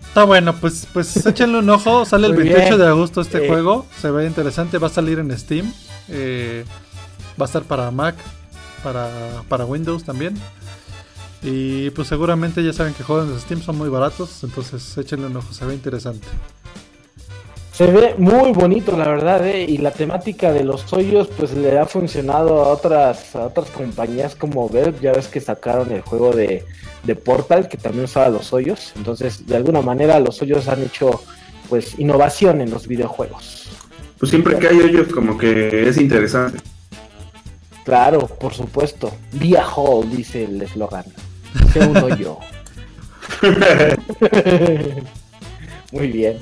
[0.08, 2.06] Está bueno, pues, pues échenle un ojo.
[2.06, 2.80] Sale el Muy 28 bien.
[2.80, 3.48] de agosto este Eh.
[3.48, 3.86] juego.
[4.00, 4.78] Se ve interesante.
[4.78, 5.74] Va a salir en Steam.
[6.10, 6.66] Eh,
[7.40, 8.16] va a estar para Mac,
[8.84, 9.10] para,
[9.50, 10.36] para Windows también.
[11.42, 14.44] Y pues seguramente ya saben que juegos de Steam son muy baratos.
[14.44, 15.52] Entonces échenle un ojo.
[15.54, 16.28] Se ve interesante.
[17.74, 19.66] Se ve muy bonito, la verdad, ¿eh?
[19.68, 24.36] y la temática de los hoyos, pues le ha funcionado a otras, a otras compañías
[24.36, 24.94] como Valve.
[25.02, 26.64] Ya ves que sacaron el juego de,
[27.02, 28.94] de Portal, que también usaba los hoyos.
[28.96, 31.24] Entonces, de alguna manera, los hoyos han hecho,
[31.68, 33.70] pues, innovación en los videojuegos.
[34.20, 36.60] Pues siempre que hay hoyos, como que es interesante.
[37.84, 39.12] Claro, por supuesto.
[39.32, 41.06] Be a hole, dice el eslogan.
[41.74, 42.38] Sea un hoyo.
[45.92, 46.38] Muy bien.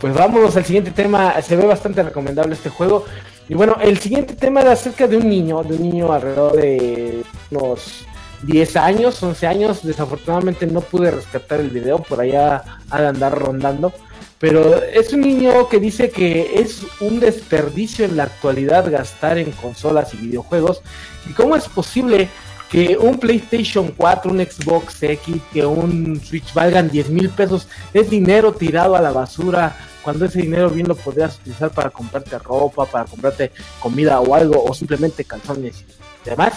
[0.00, 1.40] Pues vámonos al siguiente tema.
[1.42, 3.04] Se ve bastante recomendable este juego.
[3.48, 7.22] Y bueno, el siguiente tema era acerca de un niño, de un niño alrededor de
[7.50, 8.06] unos
[8.42, 9.82] 10 años, 11 años.
[9.82, 13.92] Desafortunadamente no pude rescatar el video, por allá de andar rondando.
[14.38, 19.50] Pero es un niño que dice que es un desperdicio en la actualidad gastar en
[19.52, 20.80] consolas y videojuegos.
[21.28, 22.26] ¿Y cómo es posible
[22.70, 27.68] que un PlayStation 4, un Xbox X, que un Switch valgan 10 mil pesos?
[27.92, 32.38] Es dinero tirado a la basura cuando ese dinero bien lo podrías utilizar para comprarte
[32.38, 35.84] ropa, para comprarte comida o algo, o simplemente calzones
[36.24, 36.54] y demás.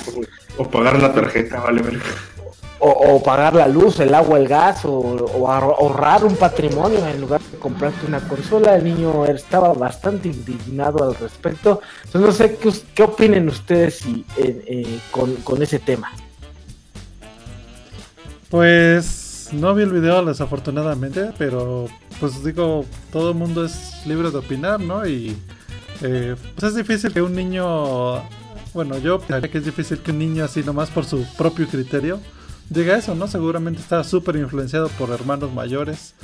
[0.58, 2.04] O pagar la tarjeta, vale, verga.
[2.80, 7.08] O, o pagar la luz, el agua, el gas, o, o ahor- ahorrar un patrimonio
[7.08, 8.76] en lugar de comprarte una consola.
[8.76, 11.80] El niño estaba bastante indignado al respecto.
[12.04, 16.12] Entonces no sé qué, qué opinen ustedes si, eh, eh, con, con ese tema.
[18.50, 19.23] Pues
[19.54, 21.88] no vi el video desafortunadamente, pero
[22.20, 25.08] pues digo, todo el mundo es libre de opinar, ¿no?
[25.08, 25.38] Y
[26.02, 28.24] eh, pues es difícil que un niño,
[28.74, 32.20] bueno, yo pensaría que es difícil que un niño así nomás por su propio criterio
[32.70, 33.28] diga eso, ¿no?
[33.28, 36.16] Seguramente está súper influenciado por hermanos mayores,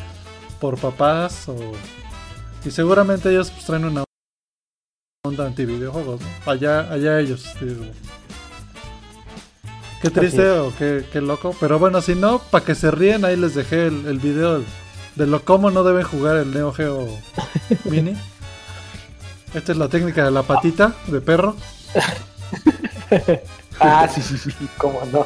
[0.60, 1.56] por papás, o...
[2.66, 4.04] y seguramente ellos pues, traen una
[5.26, 6.52] onda anti videojuegos, ¿no?
[6.52, 7.86] Allá, allá ellos, digo.
[10.02, 11.54] Qué triste o qué, qué loco.
[11.60, 14.64] Pero bueno, si no, para que se ríen, ahí les dejé el, el video
[15.16, 17.08] de lo cómo no deben jugar el Neo Geo
[17.86, 18.16] Mini.
[19.54, 21.56] Esta es la técnica de la patita de perro.
[23.82, 25.26] Ah, sí, sí, sí, cómo no.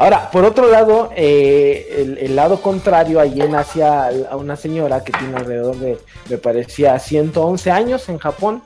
[0.00, 5.04] Ahora, por otro lado, eh, el, el lado contrario, allí en Asia, a una señora
[5.04, 8.62] que tiene alrededor de, me parecía, 111 años en Japón,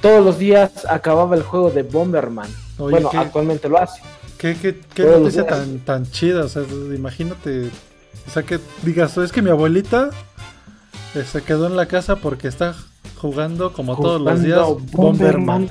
[0.00, 2.48] todos los días acababa el juego de Bomberman.
[2.78, 4.00] Oye, bueno, qué- actualmente lo hace.
[4.38, 6.44] Qué, qué, qué noticia tan, tan chida.
[6.44, 7.70] O sea, imagínate.
[8.26, 10.10] O sea, que digas, es que mi abuelita
[11.14, 12.74] eh, se quedó en la casa porque está
[13.20, 14.60] jugando como todos los días
[14.92, 15.70] Bomberman.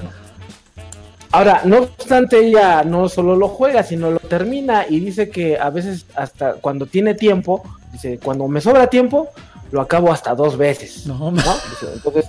[1.32, 5.70] Ahora, no obstante, ella no solo lo juega, sino lo termina y dice que a
[5.70, 9.30] veces hasta cuando tiene tiempo, dice, cuando me sobra tiempo,
[9.72, 11.06] lo acabo hasta dos veces.
[11.06, 11.32] No, ¿no?
[11.32, 12.26] Dice, entonces,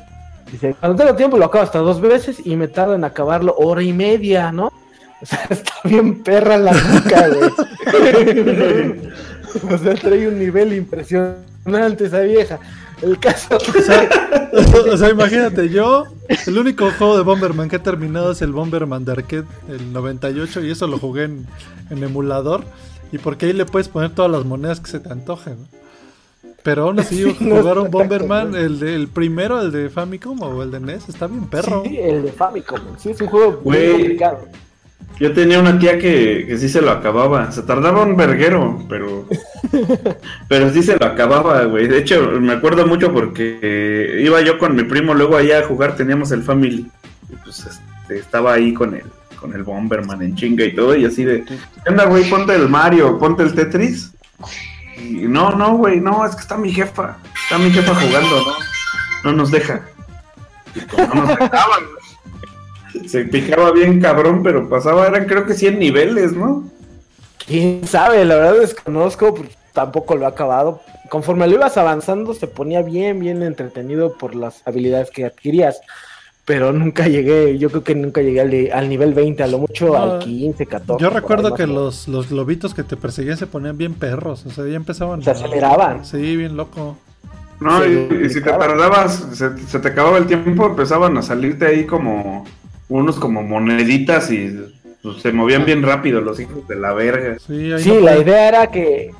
[0.50, 3.82] dice, cuando tengo tiempo lo acabo hasta dos veces y me tarda en acabarlo hora
[3.82, 4.72] y media, ¿no?
[5.22, 7.50] O sea, está bien perra la nuca, güey.
[9.74, 12.58] o sea, trae un nivel impresionante esa vieja.
[13.02, 13.56] El caso...
[13.56, 14.08] O sea,
[14.92, 16.04] o sea, imagínate, yo,
[16.46, 20.64] el único juego de Bomberman que he terminado es el Bomberman de arcade, el 98,
[20.64, 21.46] y eso lo jugué en,
[21.90, 22.64] en emulador,
[23.12, 25.56] y porque ahí le puedes poner todas las monedas que se te antojen.
[26.62, 29.90] Pero aún así, Sí, no jugar un está Bomberman, el, de- el primero, el de
[29.90, 31.82] Famicom o el de NES, está bien perro.
[31.84, 32.80] Sí, el de Famicom.
[32.98, 34.38] Sí, es un juego muy complicado.
[35.18, 37.50] Yo tenía una tía que, que sí se lo acababa.
[37.50, 39.26] Se tardaba un verguero, pero.
[40.48, 41.88] pero sí se lo acababa, güey.
[41.88, 45.64] De hecho, me acuerdo mucho porque eh, iba yo con mi primo luego allá a
[45.64, 46.90] jugar, teníamos el Family.
[47.30, 49.04] Y pues este, estaba ahí con el,
[49.40, 50.94] con el Bomberman en chinga y todo.
[50.94, 51.44] Y así de.
[51.44, 52.28] ¿Qué onda, güey?
[52.28, 54.12] Ponte el Mario, ponte el Tetris.
[54.98, 57.16] Y no, no, güey, no, es que está mi jefa.
[57.44, 58.52] Está mi jefa jugando, ¿no?
[59.24, 59.80] No nos deja.
[60.74, 61.95] Y pues no nos dejaban, güey.
[63.06, 66.64] Se picaba bien cabrón, pero pasaba, eran creo que 100 niveles, ¿no?
[67.46, 70.80] Quién sabe, la verdad desconozco, pues, tampoco lo he acabado.
[71.08, 75.80] Conforme lo ibas avanzando, se ponía bien, bien entretenido por las habilidades que adquirías.
[76.44, 79.96] Pero nunca llegué, yo creo que nunca llegué al, nivel 20, a lo mucho No,
[79.96, 81.02] al 15, 14.
[81.02, 84.64] Yo recuerdo que los, los globitos que te perseguían se ponían bien perros, o sea,
[84.64, 85.22] ya empezaban.
[85.22, 86.04] Se aceleraban.
[86.04, 86.96] Sí, bien loco.
[87.58, 91.66] No, y, y si te tardabas, se, se te acababa el tiempo, empezaban a salirte
[91.66, 92.44] ahí como
[92.88, 94.56] unos como moneditas y
[95.02, 97.38] pues, se movían bien rápido los hijos de la verga.
[97.44, 99.10] Sí, ahí Sí, no la puede- idea era que,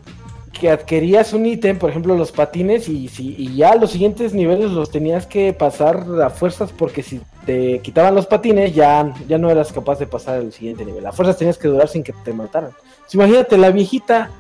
[0.59, 4.71] que adquirías un ítem, por ejemplo los patines, y, si, y ya los siguientes niveles
[4.71, 9.51] los tenías que pasar a fuerzas porque si te quitaban los patines ya, ya no
[9.51, 11.05] eras capaz de pasar al siguiente nivel.
[11.07, 12.71] A fuerzas tenías que durar sin que te mataran.
[13.03, 14.31] Pues imagínate la viejita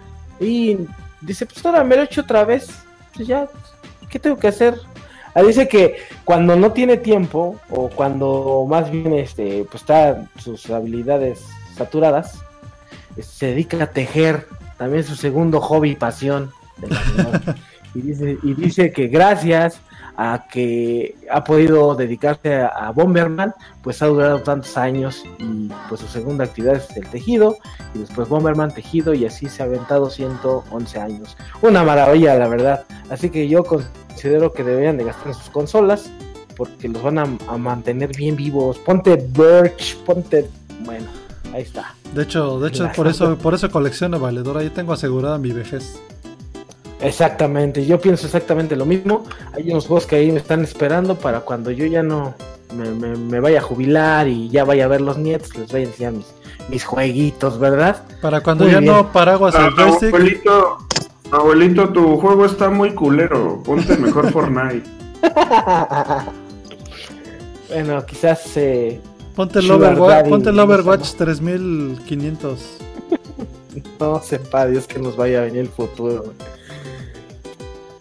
[0.40, 0.78] y
[1.20, 2.68] dice, pues ahora me lo he hecho otra vez.
[3.14, 3.48] Pues ya,
[4.10, 4.74] ¿qué tengo que hacer?
[5.36, 10.70] Ah, dice que cuando no tiene tiempo o cuando más bien este pues está sus
[10.70, 11.44] habilidades
[11.76, 12.42] saturadas,
[13.20, 14.46] se dedica a tejer,
[14.78, 16.52] también su segundo hobby y pasión.
[16.78, 17.56] de la señora.
[17.94, 19.78] y, dice, y dice que gracias
[20.16, 26.00] a que ha podido dedicarse a, a Bomberman, pues ha durado tantos años y pues
[26.00, 27.56] su segunda actividad es el tejido
[27.94, 31.36] y después Bomberman tejido y así se ha aventado 111 años.
[31.62, 32.84] Una maravilla, la verdad.
[33.10, 36.10] Así que yo considero que deberían de gastar en sus consolas
[36.56, 38.78] porque los van a, a mantener bien vivos.
[38.78, 40.48] Ponte Birch, ponte...
[40.84, 41.06] Bueno,
[41.52, 41.94] ahí está.
[42.14, 42.96] De hecho, de hecho Gracias.
[42.96, 44.60] por eso, por eso colecciono valedora.
[44.60, 46.00] Ahí tengo asegurada mi vejez.
[47.00, 49.24] Exactamente, yo pienso exactamente lo mismo.
[49.52, 52.34] Hay unos juegos que ahí me están esperando para cuando yo ya no
[52.74, 55.84] me, me- me vaya a jubilar y ya vaya a ver los nietos, les vaya
[55.86, 56.26] a enseñar mis,
[56.70, 58.02] mis jueguitos, ¿verdad?
[58.22, 58.92] Para cuando Muy ya bien.
[58.92, 60.08] no paraguas el Ah, joystick.
[60.14, 60.78] abuelito,
[61.30, 63.62] abuelito, tu juego está muy culero.
[63.62, 64.88] Ponte mejor Fortnite.
[67.68, 69.00] bueno, quizás eh,
[69.34, 72.78] Ponte el Overwatch, ponte el no sé, Overwatch 3500.
[74.00, 76.32] no sepa Dios que nos vaya a venir el futuro.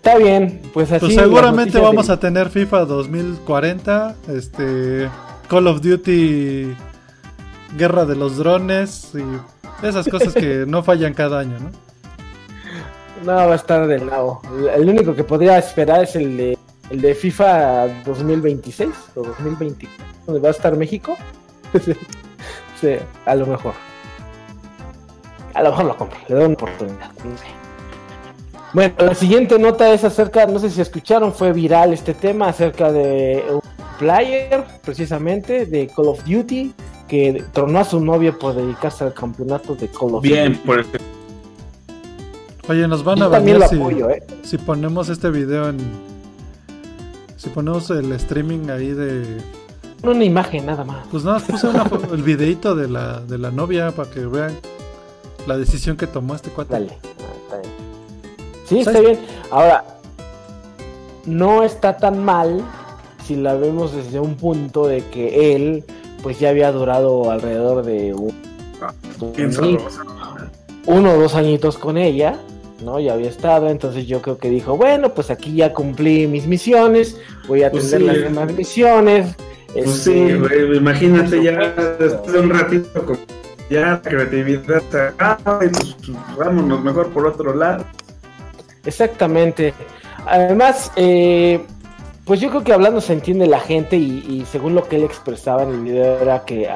[0.05, 1.03] Está bien, pues así.
[1.07, 5.09] Pues seguramente vamos de- a tener FIFA 2040, este
[5.49, 6.75] Call of Duty
[7.75, 11.71] Guerra de los Drones y esas cosas que no fallan cada año, ¿no?
[13.23, 14.41] No, va a estar del lado.
[14.75, 16.57] El único que podría esperar es el de,
[16.91, 19.89] el de FIFA 2026 o 2020,
[20.27, 21.17] donde va a estar México.
[22.79, 23.73] sí, a lo mejor.
[25.55, 27.11] A lo mejor lo compro, le doy una oportunidad.
[27.23, 27.64] no sé.
[28.75, 32.91] Bueno, la siguiente nota es acerca, no sé si escucharon, fue viral este tema acerca
[32.91, 33.61] de un
[33.97, 36.73] player, precisamente, de Call of Duty,
[37.07, 40.65] que tronó a su novia por dedicarse al campeonato de Call of Bien, Duty.
[40.67, 40.85] por el-
[42.67, 44.21] Oye, nos van a Yo lo si, apoyo, ¿eh?
[44.43, 45.77] si ponemos este video en...
[47.37, 49.37] Si ponemos el streaming ahí de...
[50.03, 51.07] Una imagen nada más.
[51.09, 54.53] Pues nada, más puse una el videito de la, de la novia para que vean
[55.47, 56.73] la decisión que tomó este cuate.
[56.73, 57.14] Dale.
[58.65, 58.69] Ah.
[58.69, 58.99] Sí, ¿Sabes?
[58.99, 59.19] está bien.
[59.51, 59.83] Ahora,
[61.25, 62.61] no está tan mal
[63.25, 65.83] si la vemos desde un punto de que él,
[66.21, 68.33] pues ya había durado alrededor de un-
[69.51, 70.01] sabroso.
[70.85, 72.35] uno o dos añitos con ella,
[72.83, 72.99] ¿no?
[72.99, 77.17] Ya había estado, entonces yo creo que dijo, bueno, pues aquí ya cumplí mis misiones,
[77.47, 78.21] voy a Pues atender sí.
[78.21, 79.35] las demás misiones.
[79.73, 83.17] Pues este, sí, güey, imagínate ya después de un ratito con
[83.69, 87.83] ya la creatividad se acaba y pues vámonos mejor por otro lado.
[88.85, 89.73] Exactamente.
[90.25, 91.59] Además, eh,
[92.25, 95.03] pues yo creo que hablando se entiende la gente y, y según lo que él
[95.03, 96.67] expresaba en el video era que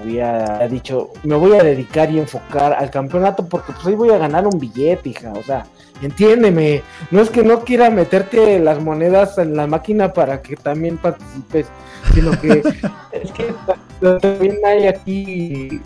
[0.00, 4.18] había dicho, me voy a dedicar y enfocar al campeonato porque pues ahí voy a
[4.18, 5.32] ganar un billete, hija.
[5.32, 5.66] O sea,
[6.02, 6.82] entiéndeme.
[7.10, 11.66] No es que no quiera meterte las monedas en la máquina para que también participes,
[12.14, 12.62] sino que
[13.12, 13.54] es que
[14.00, 15.80] también hay aquí...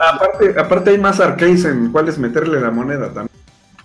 [0.00, 3.39] Aparte, aparte hay más arcades en cuáles meterle la moneda también.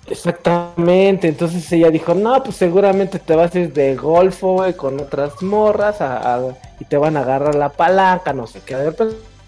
[0.08, 5.00] Exactamente, entonces ella dijo, no, pues seguramente te vas a ir de golfo, güey, con
[5.00, 8.96] otras morras a- a- y te van a agarrar la palanca, no sé qué haber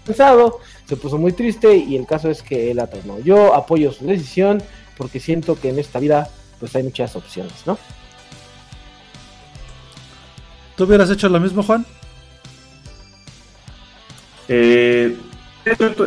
[0.04, 3.20] pensado, se puso muy triste y el caso es que él atornó.
[3.20, 4.60] Yo apoyo su decisión
[4.96, 7.78] porque siento que en esta vida pues hay muchas opciones, ¿no?
[10.76, 11.86] ¿Tú hubieras hecho lo mismo, Juan?
[14.48, 15.16] Eh,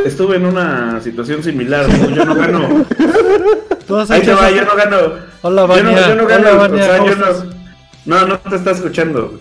[0.06, 2.10] estuve en una situación similar, ¿no?
[2.10, 2.86] yo no gano.
[3.88, 4.58] ¿Tú has Ahí te va, eso?
[4.58, 4.98] yo no gano.
[5.42, 7.62] Hola, Yo no, yo no gano, Hola, o sea, ¿cómo yo no,
[8.06, 9.40] no, no te está escuchando.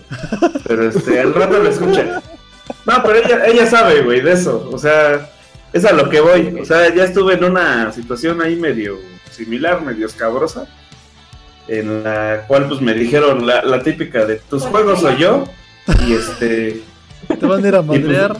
[0.67, 2.21] Pero este, al rato lo escucha.
[2.85, 4.69] No, pero ella, ella sabe, güey, de eso.
[4.71, 5.29] O sea,
[5.73, 6.59] es a lo que voy.
[6.61, 8.97] O sea, ya estuve en una situación ahí medio
[9.31, 10.67] similar, medio escabrosa.
[11.67, 15.45] En la cual, pues me dijeron la, la típica de tus juegos soy yo.
[16.05, 16.81] Y este.
[17.39, 18.37] Te van a ir a madrear.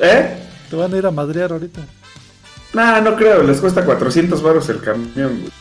[0.00, 0.41] ¿Eh?
[0.72, 1.82] Te van a ir a madrear ahorita.
[2.72, 5.52] Nah, no creo, les cuesta 400 baros el camión, güey.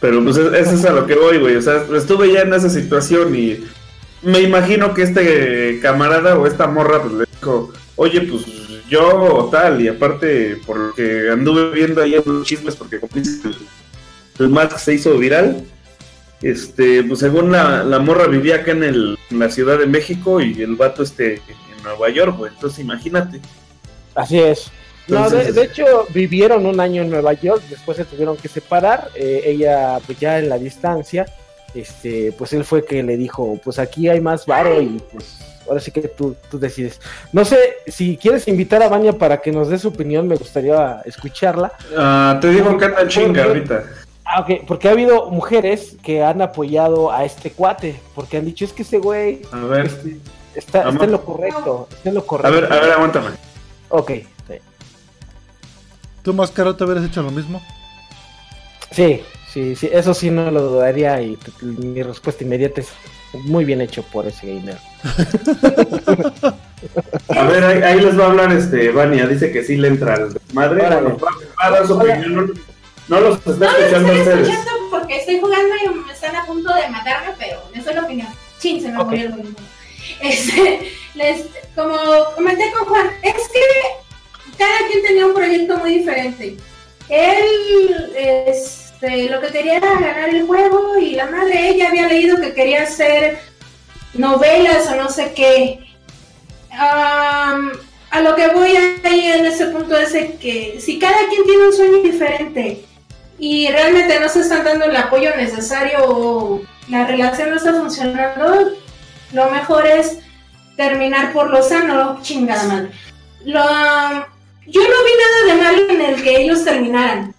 [0.00, 1.56] Pero pues es- eso es a lo que voy, güey.
[1.56, 3.64] O sea, estuve ya en esa situación y
[4.22, 8.42] me imagino que este camarada o esta morra pues le dijo, oye, pues
[8.88, 13.56] yo tal, y aparte por lo que anduve viendo ahí en los chismes porque el,
[14.38, 15.64] el Max se hizo viral,
[16.42, 20.40] Este, pues según la, la morra vivía acá en, el, en la Ciudad de México
[20.40, 22.52] y el vato este en Nueva York, güey.
[22.52, 23.40] Entonces imagínate.
[24.14, 24.70] Así es.
[25.08, 29.10] No, de, de hecho vivieron un año en Nueva York, después se tuvieron que separar,
[29.14, 31.26] eh, ella pues ya en la distancia,
[31.74, 35.80] este, pues él fue que le dijo, pues aquí hay más varo y pues ahora
[35.80, 37.00] sí que tú, tú decides.
[37.32, 41.02] No sé, si quieres invitar a Vania para que nos dé su opinión, me gustaría
[41.04, 41.72] escucharla.
[41.96, 43.84] Ah, te digo que anda chinga ahorita.
[44.24, 48.64] Ah, ok, porque ha habido mujeres que han apoyado a este cuate, porque han dicho,
[48.64, 50.16] es que ese güey A ver, este,
[50.54, 50.94] está, Vamos.
[50.94, 52.52] está en lo correcto, está en lo a correcto.
[52.60, 53.30] ver, a ver, aguántame.
[53.88, 54.10] Ok,
[54.48, 54.54] sí.
[56.22, 57.60] ¿Tú, Máscaro, te hubieras hecho lo mismo?
[58.92, 62.88] Sí, sí, sí, eso sí no lo dudaría y mi respuesta inmediata es
[63.44, 64.78] muy bien hecho por ese gamer.
[67.28, 70.14] A ver, ahí, ahí les va a hablar este Vania, dice que sí le entra
[70.14, 70.86] al madre.
[70.86, 71.00] Órale.
[71.10, 71.30] Bueno, va,
[71.62, 72.52] va a dar su opinión.
[73.08, 76.36] No, los está No lo escuchando a estoy escuchando porque estoy jugando y me están
[76.36, 78.28] a punto de matarme, pero les doy la opinión.
[78.60, 79.06] Chin, se me Ok.
[79.10, 79.56] murió el volumen.
[80.20, 81.96] Este, les, como
[82.34, 86.56] comenté con Juan, es que cada quien tenía un proyecto muy diferente.
[87.08, 92.40] Él, este, lo que quería era ganar el juego y la madre, ella había leído
[92.40, 93.40] que quería hacer
[94.14, 95.80] novelas o no sé qué.
[96.70, 97.72] Am,
[98.10, 101.72] a lo que voy ahí en ese punto es que si cada quien tiene un
[101.72, 102.84] sueño diferente
[103.38, 108.72] y realmente no se están dando el apoyo necesario o la relación no está funcionando,
[109.32, 110.18] lo mejor es
[110.76, 112.90] terminar por lo sano, chingada madre.
[113.44, 113.62] Lo,
[114.66, 117.34] yo no vi nada de malo en el que ellos terminaran,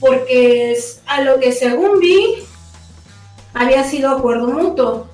[0.00, 2.44] porque a lo que según vi
[3.54, 5.08] había sido acuerdo mutuo.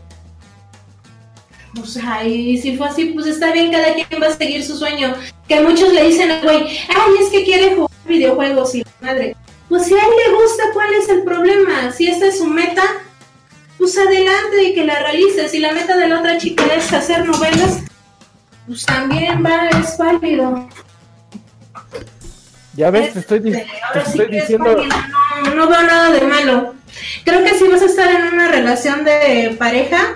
[1.80, 4.76] O sea, y si fue así, pues está bien, cada quien va a seguir su
[4.76, 5.14] sueño.
[5.46, 9.36] Que muchos le dicen al güey, ay, es que quiere jugar videojuegos y madre.
[9.69, 11.93] Pues si a él le gusta, ¿cuál es el problema?
[11.93, 12.83] Si esta es su meta,
[13.77, 15.49] pues adelante y que la realice.
[15.49, 17.83] Si la meta de la otra chica es hacer novelas,
[18.66, 20.69] pues también va, es válido.
[22.75, 24.77] Ya ves, te estoy, Este, te ahora sí estoy que es diciendo,
[25.45, 26.75] no, no veo nada de malo.
[27.25, 30.14] Creo que si vas a estar en una relación de pareja,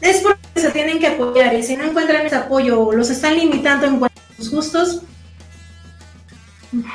[0.00, 3.36] es porque se tienen que apoyar y si no encuentran ese apoyo o los están
[3.36, 5.02] limitando en cuanto a sus gustos,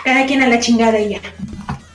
[0.03, 1.21] cada quien a la chingada y ya.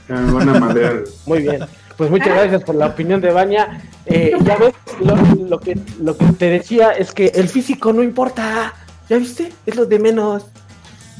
[0.09, 0.21] Ah,
[1.25, 1.59] muy bien.
[1.97, 3.81] Pues muchas gracias por la opinión de Vania.
[4.05, 5.15] Eh, ya ves, lo,
[5.47, 8.73] lo que, lo que te decía es que el físico no importa.
[9.09, 9.51] ¿Ya viste?
[9.65, 10.45] Es lo de menos.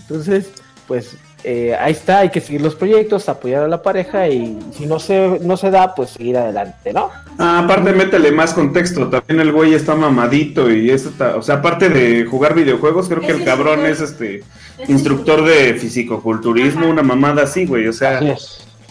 [0.01, 0.51] Entonces,
[0.88, 4.86] pues eh, ahí está, hay que seguir los proyectos, apoyar a la pareja y si
[4.86, 7.10] no se, no se da, pues seguir adelante, ¿no?
[7.38, 9.08] Ah, aparte, métele más contexto.
[9.10, 11.36] También el güey está mamadito y eso está.
[11.36, 14.44] O sea, aparte de jugar videojuegos, creo que el cabrón es este
[14.88, 17.88] instructor de fisicoculturismo, una mamada así, güey.
[17.88, 18.20] O sea,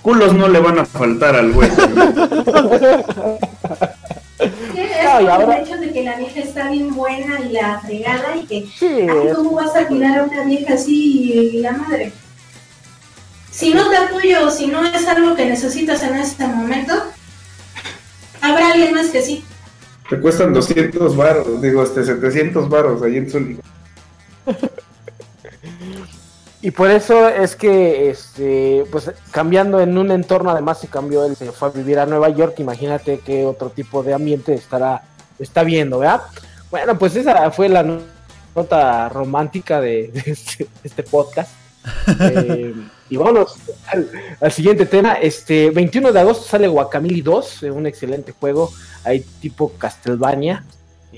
[0.02, 1.68] culos no le van a faltar al güey.
[4.40, 7.80] No, y por ahora- el hecho de que la vieja está bien buena y la
[7.80, 11.72] fregada y que Sí, Ay, ¿cómo vas a cuidar a una vieja así y la
[11.72, 12.12] madre?
[13.50, 16.94] Si no te apoyo o si no es algo que necesitas en este momento,
[18.40, 19.44] habrá alguien más que sí.
[20.08, 23.62] Te cuestan 200 baros, digo, este 700 baros ahí en Zúñiga.
[26.62, 31.34] Y por eso es que, este, pues cambiando en un entorno, además se cambió, él
[31.34, 35.02] se fue a vivir a Nueva York, imagínate qué otro tipo de ambiente estará,
[35.38, 36.20] está viendo, ¿verdad?
[36.70, 38.02] Bueno, pues esa fue la no-
[38.54, 41.50] nota romántica de, de este, este podcast.
[42.20, 42.74] Eh,
[43.10, 43.56] y vámonos
[43.88, 44.08] al,
[44.40, 45.14] al siguiente tema.
[45.14, 48.72] Este 21 de agosto sale Guacamole 2, eh, un excelente juego,
[49.04, 50.64] ahí tipo Castlevania.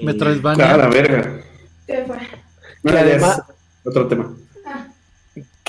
[0.02, 0.64] Metroidvania.
[0.64, 1.40] Claro, verga.
[1.86, 2.16] ¿Qué fue?
[2.82, 3.42] No, Que además-
[3.84, 4.34] otro tema.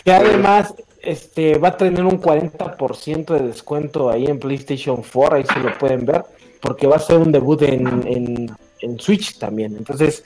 [0.03, 5.43] Que además este va a tener un 40% de descuento ahí en PlayStation 4, ahí
[5.45, 6.23] se lo pueden ver,
[6.61, 9.75] porque va a ser un debut en, en, en Switch también.
[9.77, 10.23] Entonces,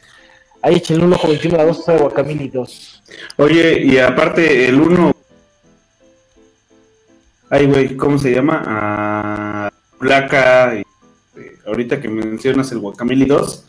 [0.62, 3.04] ahí échenle un ojo 21 de agosto de Guacamole 2.
[3.38, 5.14] Oye, y aparte, el uno.
[7.50, 9.70] Ay, güey, ¿cómo se llama?
[10.00, 10.76] Mulaka.
[10.76, 10.80] y,
[11.39, 13.66] eh, ahorita que mencionas el Guacamole 2.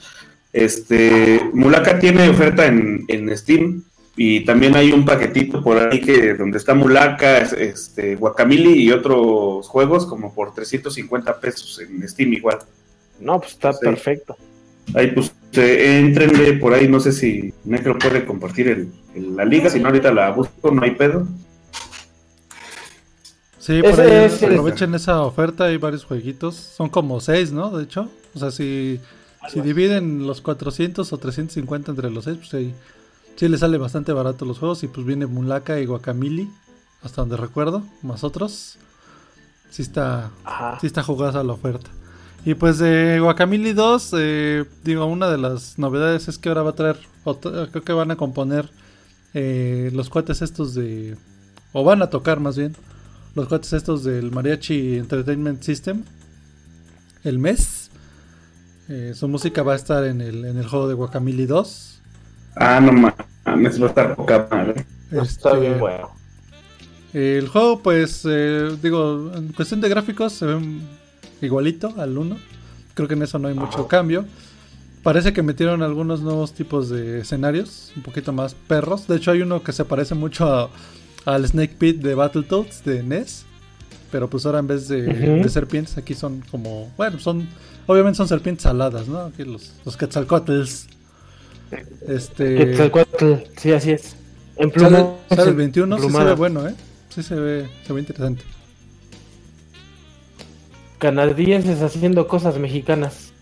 [0.53, 1.41] Este.
[1.53, 3.83] Mulaka tiene oferta en, en Steam.
[4.21, 8.91] Y también hay un paquetito por ahí que donde está Mulaka, es- este, Guacamole y
[8.91, 12.59] otros juegos como por 350 pesos en Steam igual.
[13.21, 13.79] No, pues está Sí.
[13.83, 14.37] perfecto.
[14.95, 19.45] Ahí pues eh, entrenle por ahí, no sé si Necro puede compartir el, el- la
[19.45, 21.25] liga, si no ahorita la busco, no hay pedo.
[23.69, 26.55] Sí, por ahí es aprovechen esa oferta, hay varios jueguitos.
[26.55, 27.69] Son como seis, ¿no?
[27.69, 28.09] De hecho.
[28.35, 28.99] O sea, si,
[29.51, 32.75] si dividen los 400 o 350 entre los seis, pues ahí
[33.37, 34.83] sí le sale bastante barato los juegos.
[34.85, 36.49] Y pues viene Mulaka y Guacamole,
[37.03, 38.79] hasta donde recuerdo, más otros.
[39.69, 40.79] sí está, Ajá.
[40.81, 41.91] sí está jugada la oferta.
[42.47, 46.71] Y pues de Guacamole 2, eh, digo, una de las novedades es que ahora va
[46.71, 48.71] a traer, creo que van a componer
[49.35, 51.19] eh, los cuates estos de,
[51.75, 52.75] o van a tocar más bien,
[53.39, 56.03] los cuates estos del Mariachi Entertainment System,
[57.25, 57.91] el mes.
[58.89, 62.01] Eh, su música va a estar en el, en el juego de Guacamole 2.
[62.57, 64.85] Ah, no mames, va a estar poca madre.
[65.13, 66.11] Está Este, bien, bueno.
[67.13, 70.59] El juego, pues, eh, digo, en cuestión de gráficos se ve
[71.41, 72.37] igualito al 1.
[72.95, 73.89] Creo que en eso no hay mucho Ajá.
[73.89, 74.25] cambio.
[75.03, 79.07] Parece que metieron algunos nuevos tipos de escenarios, un poquito más perros.
[79.07, 80.71] De hecho, hay uno que se parece mucho a-
[81.35, 83.45] al Snake Pit de Battletoads de NES.
[84.11, 86.91] Pero pues ahora en vez de, serpientes, aquí son como.
[86.97, 87.47] Bueno, son.
[87.87, 89.21] Obviamente son serpientes aladas, ¿no?
[89.21, 90.89] Aquí los, los Quetzalcoatls.
[92.07, 92.57] Este.
[92.57, 94.17] Quetzalcóatl, sí, así es.
[94.57, 95.15] En pluma.
[95.29, 96.75] sale el 21, sí se ve bueno, ¿eh?
[97.11, 98.45] Sí se ve, se ve interesante.
[100.99, 103.33] Canadienses haciendo cosas mexicanas.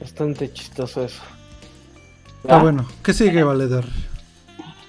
[0.00, 1.20] Bastante chistoso eso.
[2.48, 2.88] Ah, Ah, bueno.
[3.02, 3.84] ¿Qué sigue, Valedor?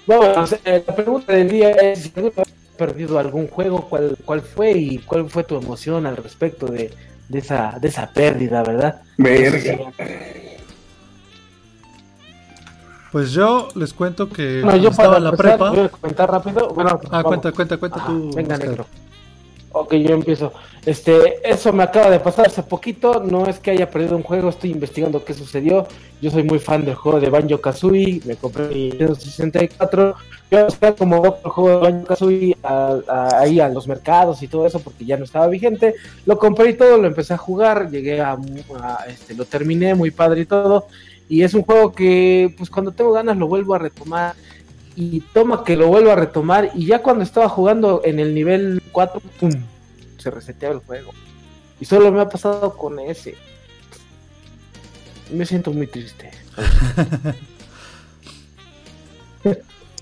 [0.06, 4.72] Vamos, eh, la pregunta del día es si has perdido algún juego, ¿cuál, cuál fue
[4.72, 6.92] y cuál fue tu emoción al respecto de,
[7.28, 9.00] de esa, de esa pérdida, ¿verdad?
[9.16, 9.92] Verga.
[13.12, 15.70] Pues yo les cuento que Bueno, yo estaba en la prepa.
[15.70, 16.68] voy a comentar rápido.
[16.68, 17.24] Bueno, Ah, vamos.
[17.28, 18.30] cuenta, cuenta, cuenta Ajá, tú.
[18.34, 18.68] Venga, Oscar.
[18.68, 18.86] negro.
[19.78, 20.52] Ok, yo empiezo.
[20.86, 23.20] Este, eso me acaba de pasar hace poquito.
[23.22, 25.86] No es que haya perdido un juego, estoy investigando qué sucedió.
[26.22, 28.22] Yo soy muy fan del juego de Banjo Kazooie.
[28.24, 30.14] Me compré mi Nintendo 64.
[30.50, 32.56] Yo estaba como el juego de Banjo Kazooie
[33.08, 35.94] ahí a los mercados y todo eso porque ya no estaba vigente.
[36.24, 37.90] Lo compré y todo, lo empecé a jugar.
[37.90, 38.38] Llegué a,
[38.80, 40.86] a- este, lo terminé muy padre y todo.
[41.28, 44.34] Y es un juego que, pues cuando tengo ganas, lo vuelvo a retomar
[44.96, 48.82] y toma que lo vuelvo a retomar y ya cuando estaba jugando en el nivel
[48.90, 49.50] 4, ¡pum!
[50.16, 51.12] se reseteaba el juego.
[51.78, 53.36] Y solo me ha pasado con ese.
[55.32, 56.30] Me siento muy triste.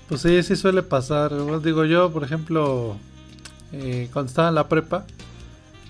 [0.07, 1.31] Pues sí, sí suele pasar.
[1.63, 2.95] Digo yo, por ejemplo,
[3.71, 5.05] eh, cuando estaba en la prepa,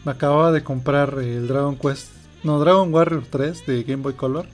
[0.06, 2.12] me acababa de comprar el Dragon Quest,
[2.43, 4.45] no, Dragon Warrior 3 de Game Boy Color.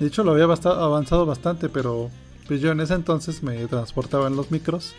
[0.00, 2.10] De hecho, lo había avanzado bastante, pero
[2.46, 4.94] pues yo en ese entonces me transportaba en los micros.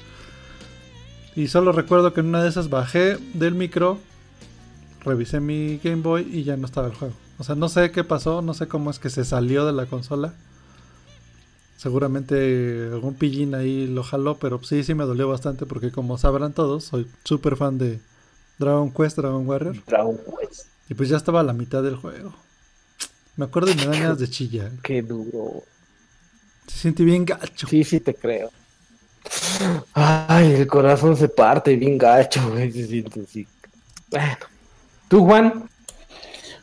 [1.35, 3.99] Y solo recuerdo que en una de esas bajé del micro,
[5.03, 7.13] revisé mi Game Boy y ya no estaba el juego.
[7.37, 9.85] O sea, no sé qué pasó, no sé cómo es que se salió de la
[9.85, 10.33] consola.
[11.77, 16.53] Seguramente algún pillín ahí lo jaló, pero sí, sí me dolió bastante porque como sabrán
[16.53, 17.99] todos, soy súper fan de
[18.57, 19.83] Dragon Quest, Dragon Warrior.
[19.85, 20.67] Dragon Quest.
[20.89, 22.33] Y pues ya estaba a la mitad del juego.
[23.35, 24.71] Me acuerdo y me dan ganas de chillar.
[24.81, 25.63] Qué duro.
[26.67, 27.67] Se siente bien gacho.
[27.67, 28.49] Sí, sí te creo.
[29.93, 32.71] Ay, el corazón se parte bien gacho, güey.
[32.71, 33.47] Se siente así.
[34.09, 34.37] Bueno.
[35.07, 35.69] ¿Tú, Juan?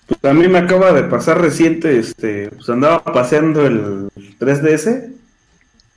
[0.06, 5.12] Pues a mí me acaba de pasar reciente, este, pues andaba paseando el 3DS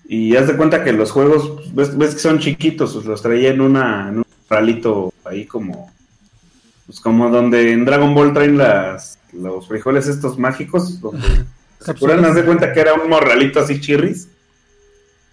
[0.08, 3.50] y haz de cuenta que los juegos, ves, ves que son chiquitos, pues los traía
[3.50, 5.92] en, una, en un ralito ahí como,
[6.86, 11.46] pues como donde en Dragon Ball traen las, los frijoles estos mágicos, donde
[11.80, 14.30] se curan, haz de cuenta que era un morralito así chirris.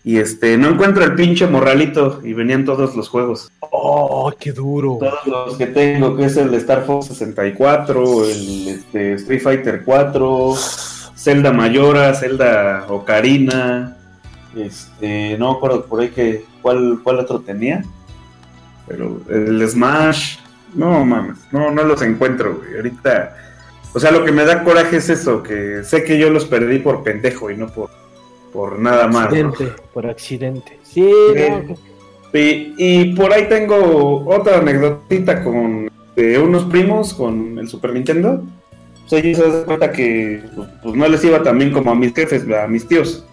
[0.04, 3.52] Y este, no encuentro el pinche morralito y venían todos los juegos.
[3.60, 4.98] Oh, qué duro.
[4.98, 10.54] Todos los que tengo, que es el Star Fox 64, el este, Street Fighter 4,
[11.16, 13.96] Zelda Mayora, Zelda Ocarina,
[14.56, 17.84] este, no me acuerdo por ahí que cuál, cuál otro tenía,
[18.86, 20.38] pero el Smash,
[20.74, 22.76] no mames, no, no los encuentro, güey.
[22.76, 23.36] Ahorita,
[23.94, 26.78] o sea, lo que me da coraje es eso, que sé que yo los perdí
[26.78, 27.90] por pendejo y no por,
[28.52, 29.32] por nada más.
[29.32, 29.48] ¿no?
[29.48, 30.78] accidente, por accidente.
[30.82, 37.58] Sí, Eh, no, Y, y por ahí tengo otra anécdotita con de unos primos con
[37.58, 38.42] el Super Nintendo.
[39.08, 41.94] Pues ellos se dan cuenta que pues, pues, no les iba tan bien como a
[41.94, 43.24] mis jefes, a mis tíos.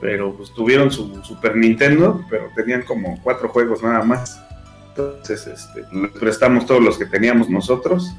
[0.00, 4.40] Pero pues tuvieron su Super Nintendo, pero tenían como cuatro juegos nada más.
[4.88, 8.10] Entonces, este, les prestamos todos los que teníamos nosotros.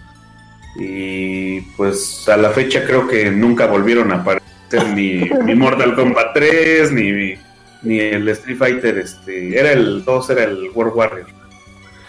[0.75, 6.33] Y pues a la fecha creo que nunca volvieron a aparecer ni, ni Mortal Kombat
[6.33, 7.33] 3, ni,
[7.81, 11.27] ni el Street Fighter, este, era el 2, era el World Warrior.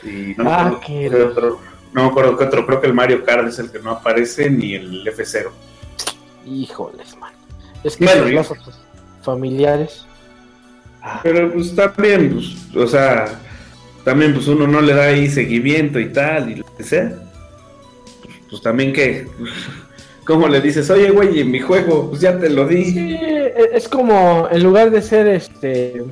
[0.04, 1.60] Y no me Ah, acuerdo qué qué otro,
[1.92, 4.48] no me acuerdo qué otro, creo que el Mario Kart es el que no aparece,
[4.50, 5.50] ni el F0.
[6.46, 7.32] híjoles, man.
[7.84, 8.58] Es que Bueno, los lazos
[9.22, 10.06] familiares.
[11.02, 13.40] Ah, Pero pues también, pues, o sea,
[14.04, 17.12] también pues uno no le da ahí seguimiento y tal, y lo que sea.
[18.52, 19.26] Pues, también que,
[20.26, 20.88] ¿cómo le dices?
[20.90, 22.84] Oye, güey, en mi juego, pues ya te lo di.
[22.84, 26.04] Sí, e- es como en lugar de ser este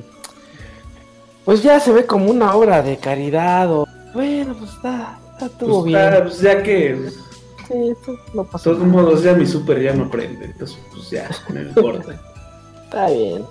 [1.45, 5.81] pues ya se ve como una obra de caridad o bueno pues está Ah, estuvo
[5.81, 6.23] Pues, bien.
[6.23, 7.09] pues, ya que
[7.67, 8.71] Sí, esto no de pasó.
[8.73, 12.19] todos modos ya mi super ya no prende, entonces pues ya, no importa.
[12.83, 13.43] Está bien.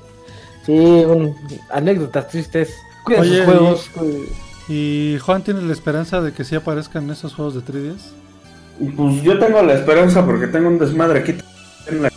[0.66, 1.34] Sí, un,
[1.70, 2.74] anécdotas tristes.
[3.06, 3.90] Oye, sus juegos.
[4.68, 8.12] ¿Y Juan tiene la esperanza de que sí aparezcan esos juegos de 3DS?
[8.80, 11.34] Y, Pues yo tengo la esperanza porque tengo un desmadre aquí
[11.86, 12.10] en la...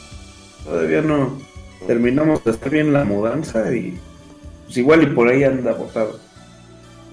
[0.64, 1.38] Todavía no
[1.86, 4.00] terminamos de hacer bien la mudanza y
[4.66, 6.20] pues igual y por ahí anda botado.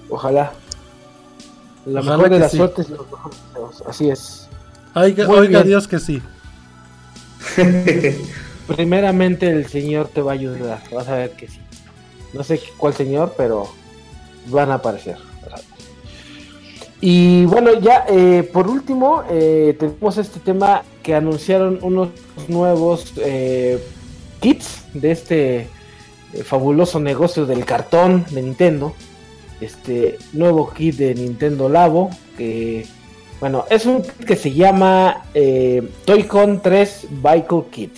[0.09, 0.53] Ojalá.
[1.85, 2.57] La Ojalá mejor de las sí.
[2.57, 3.83] suertes y los mejores deseos.
[3.87, 4.49] Así es.
[4.95, 5.63] Oiga, oiga.
[5.63, 6.21] Dios que sí.
[8.67, 10.81] Primeramente el Señor te va a ayudar.
[10.91, 11.59] Vas a ver que sí.
[12.33, 13.67] No sé cuál Señor, pero
[14.47, 15.17] van a aparecer.
[17.03, 22.09] Y bueno, ya eh, por último, eh, tenemos este tema que anunciaron unos
[22.47, 23.83] nuevos eh,
[24.39, 25.67] kits de este
[26.43, 28.93] fabuloso negocio del cartón de Nintendo.
[29.59, 32.85] Este nuevo kit de Nintendo Labo, que
[33.39, 35.23] bueno, es un kit que se llama
[36.05, 37.95] Toy-Con 3 Vehicle Kit.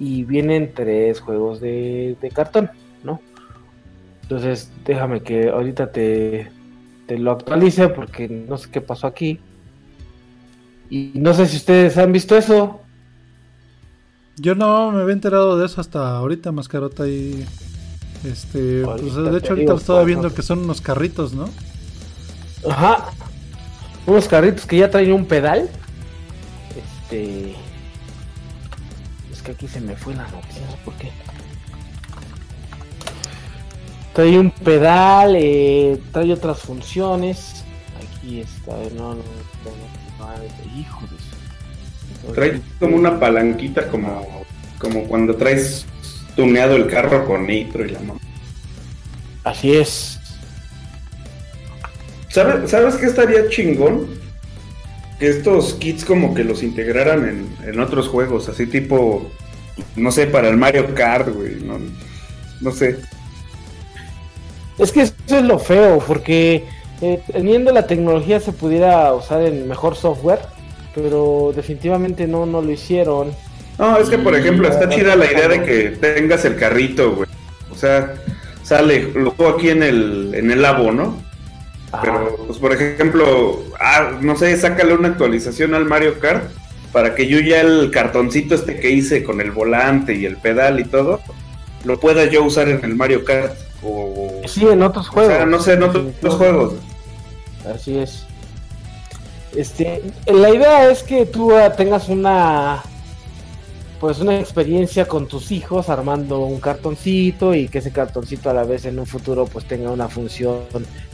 [0.00, 2.70] Y vienen tres juegos de, de cartón,
[3.04, 3.20] ¿no?
[4.22, 6.50] Entonces, déjame que ahorita te,
[7.12, 9.38] te lo actualice porque no sé qué pasó aquí.
[10.88, 12.80] Y no sé si ustedes han visto eso.
[14.36, 17.06] Yo no me había enterado de eso hasta ahorita, Mascarota.
[17.06, 17.44] Y
[18.24, 21.50] este, pues, de hecho, ahorita estaba viendo que son unos carritos, ¿no?
[22.68, 23.10] Ajá.
[24.06, 25.68] Unos carritos que ya traen un pedal.
[26.74, 27.54] Este.
[29.30, 31.10] Es que aquí se me fue la noticia, por qué.
[34.14, 37.64] Trae un pedal, eh, trae otras funciones.
[37.96, 39.22] Aquí está, no, no, no,
[40.18, 44.44] no, no, hijo de Trae como una palanquita como,
[44.78, 45.86] como cuando traes
[46.36, 48.20] tuneado el carro con nitro y la mamá.
[49.44, 50.18] Así es.
[52.28, 54.06] ¿Sabes, ¿Sabes qué estaría chingón?
[55.18, 59.30] Que estos kits como que los integraran en, en otros juegos, así tipo,
[59.96, 61.78] no sé, para el Mario Kart, güey, no,
[62.60, 62.98] no sé.
[64.78, 66.64] Es que eso es lo feo, porque
[67.00, 70.40] eh, teniendo la tecnología se pudiera usar en mejor software,
[70.94, 73.32] pero definitivamente no, no lo hicieron.
[73.78, 77.28] No, es que por ejemplo está chida la idea de que tengas el carrito, güey.
[77.70, 78.14] O sea,
[78.62, 81.16] sale, lo juego aquí en el, en el labo, ¿no?
[82.00, 86.44] Pero, pues por ejemplo, ah, no sé, sácale una actualización al Mario Kart
[86.92, 90.80] para que yo ya el cartoncito este que hice con el volante y el pedal
[90.80, 91.20] y todo,
[91.84, 93.52] lo pueda yo usar en el Mario Kart.
[93.84, 95.32] O, Sí, en otros o juegos.
[95.34, 96.74] sea, no sé, en otros juegos.
[97.72, 98.26] Así es.
[99.54, 102.82] Este, la idea es que tú ah, tengas una
[104.00, 108.64] pues una experiencia con tus hijos armando un cartoncito y que ese cartoncito a la
[108.64, 110.62] vez en un futuro pues tenga una función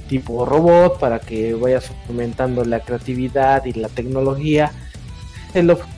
[0.09, 4.73] tipo robot para que vayas fomentando la creatividad y la tecnología.
[5.53, 5.97] El objetivo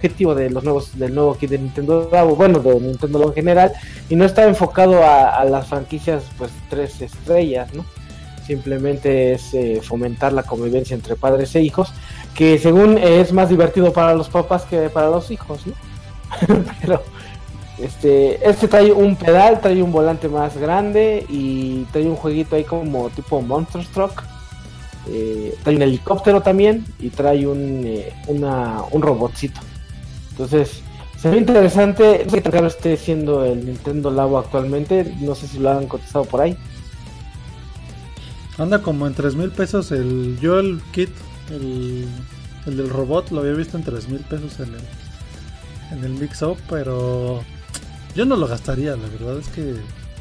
[0.00, 3.72] de los nuevos del nuevo kit de Nintendo bueno, de Nintendo en general
[4.08, 7.84] y no está enfocado a, las franquicias pues tres estrellas, ¿no?
[8.46, 11.92] simplemente es eh, fomentar la convivencia entre padres e hijos,
[12.34, 15.74] que según es más divertido para los papás que para los hijos, ¿no?
[16.80, 17.02] Pero
[17.78, 22.64] este, este trae un pedal, trae un volante más grande y trae un jueguito ahí
[22.64, 24.24] como tipo Monster Truck.
[25.10, 29.60] Eh, trae un helicóptero también y trae un, eh, un robotcito.
[30.38, 30.82] Entonces,
[31.20, 32.22] se ve interesante.
[32.24, 35.16] No sé qué caro esté siendo el Nintendo Labo actualmente.
[35.20, 36.56] No sé si lo han cotizado por ahí.
[38.56, 40.38] Anda como en 3 mil pesos el.
[40.40, 41.10] Yo el kit,
[41.50, 42.06] el,
[42.66, 46.42] el del robot, lo había visto en 3 mil pesos en el, en el mix
[46.42, 47.42] up, pero
[48.14, 49.76] yo no lo gastaría, la verdad es que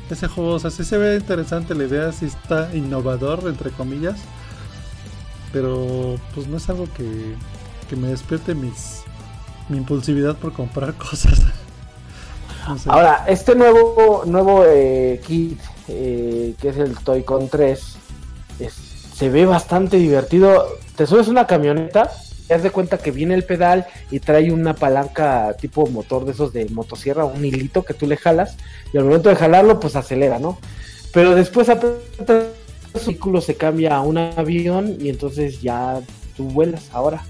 [0.09, 4.17] ese juego, o sea, sí se ve interesante la idea, sí está innovador, entre comillas,
[5.51, 7.35] pero pues no es algo que,
[7.89, 9.01] que me despierte mis
[9.69, 11.39] mi impulsividad por comprar cosas.
[12.85, 17.95] Ahora, este nuevo nuevo eh, kit, eh, que es el Toy Con 3,
[18.59, 18.73] es-
[19.15, 20.67] se ve bastante divertido.
[20.95, 22.11] Te subes una camioneta,
[22.47, 26.31] te das de cuenta que viene el pedal y trae una palanca tipo motor de
[26.33, 28.57] esos de motosierra, un hilito que tú le jalas,
[28.93, 30.57] y al momento de jalarlo, pues acelera, ¿no?
[31.13, 32.47] Pero después aprietas
[32.93, 35.99] el vehículo se cambia a un avión y entonces ya
[36.35, 37.23] tú vuelas ahora.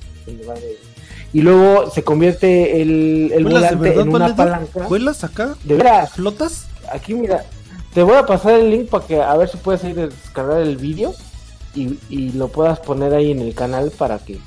[1.34, 4.88] Y luego se convierte el, el ¿Vuelas de volante verdad, en una palanca.
[4.88, 5.56] ¿Vuelas acá?
[5.64, 6.68] De veras, ¿Flotas?
[6.92, 7.46] aquí mira,
[7.94, 10.62] te voy a pasar el link para que a ver si puedes ir a descargar
[10.62, 11.14] el vídeo
[11.76, 14.40] y, y lo puedas poner ahí en el canal para que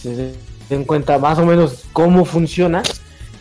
[0.00, 0.32] se
[0.68, 2.82] den cuenta más o menos cómo funciona.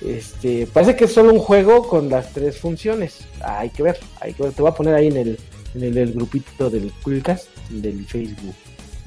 [0.02, 3.20] Este, parece que es solo un juego con las tres funciones.
[3.44, 4.52] Hay que ver, hay que ver.
[4.52, 5.40] Te voy a poner ahí en el,
[5.76, 8.56] en el, el grupito del Coolcast del Facebook.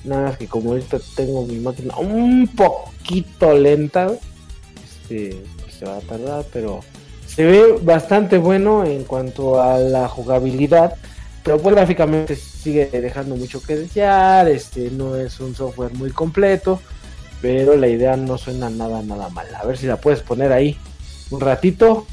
[0.04, 4.12] Nada más que como ahorita tengo mi máquina un poquito lenta,
[4.84, 6.80] este, pues se va a tardar, pero
[7.26, 10.96] se ve bastante bueno en cuanto a la jugabilidad.
[11.42, 16.80] Pero pues gráficamente sigue dejando mucho que desear, este no es un software muy completo,
[17.42, 19.46] pero la idea no suena nada nada mal.
[19.54, 20.78] A ver si la puedes poner ahí
[21.30, 22.06] un ratito.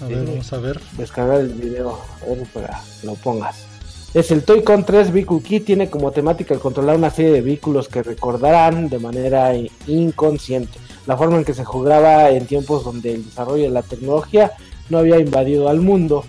[0.00, 0.80] A ver, vamos a ver.
[0.98, 3.71] Descargar el video, a ver para que lo pongas.
[4.14, 7.88] Es el Toy-Con 3 Vehicle Key, tiene como temática el controlar una serie de vehículos
[7.88, 9.52] que recordarán de manera
[9.86, 14.52] inconsciente la forma en que se jugaba en tiempos donde el desarrollo de la tecnología
[14.90, 16.24] no había invadido al mundo.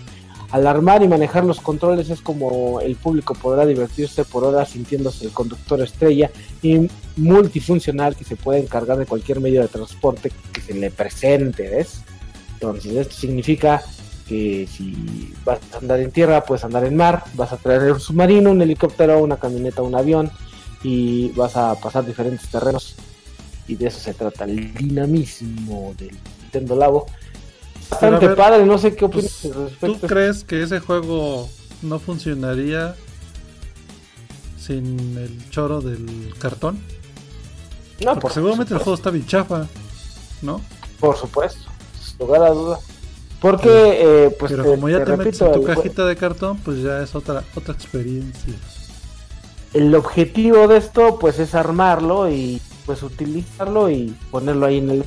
[0.50, 5.26] Al armar y manejar los controles es como el público podrá divertirse por horas sintiéndose
[5.26, 6.30] el conductor estrella
[6.62, 11.68] y multifuncional que se puede encargar de cualquier medio de transporte que se le presente,
[11.68, 12.00] ¿ves?
[12.54, 13.82] Entonces esto significa
[14.28, 18.00] que si vas a andar en tierra, puedes andar en mar, vas a traer un
[18.00, 20.30] submarino, un helicóptero, una camioneta, un avión
[20.82, 22.96] y vas a pasar diferentes terrenos
[23.66, 27.06] y de eso se trata el dinamismo del Nintendo Labo
[27.90, 29.48] bastante padre, no sé qué opinas
[29.80, 31.48] ¿Tú crees que ese juego
[31.82, 32.94] no funcionaría
[34.58, 36.80] sin el choro del cartón?
[38.02, 39.66] No, Porque seguramente el juego está bien chafa,
[40.42, 40.60] ¿no?
[40.98, 41.70] Por supuesto,
[42.02, 42.78] sin lugar a duda.
[43.44, 44.52] Porque, eh, pues.
[44.52, 47.74] Pero como ya te, metes en tu cajita de cartón, pues ya es otra, otra
[47.74, 48.54] experiencia.
[49.74, 55.04] El objetivo de esto, pues, es armarlo y, pues, utilizarlo y ponerlo ahí en el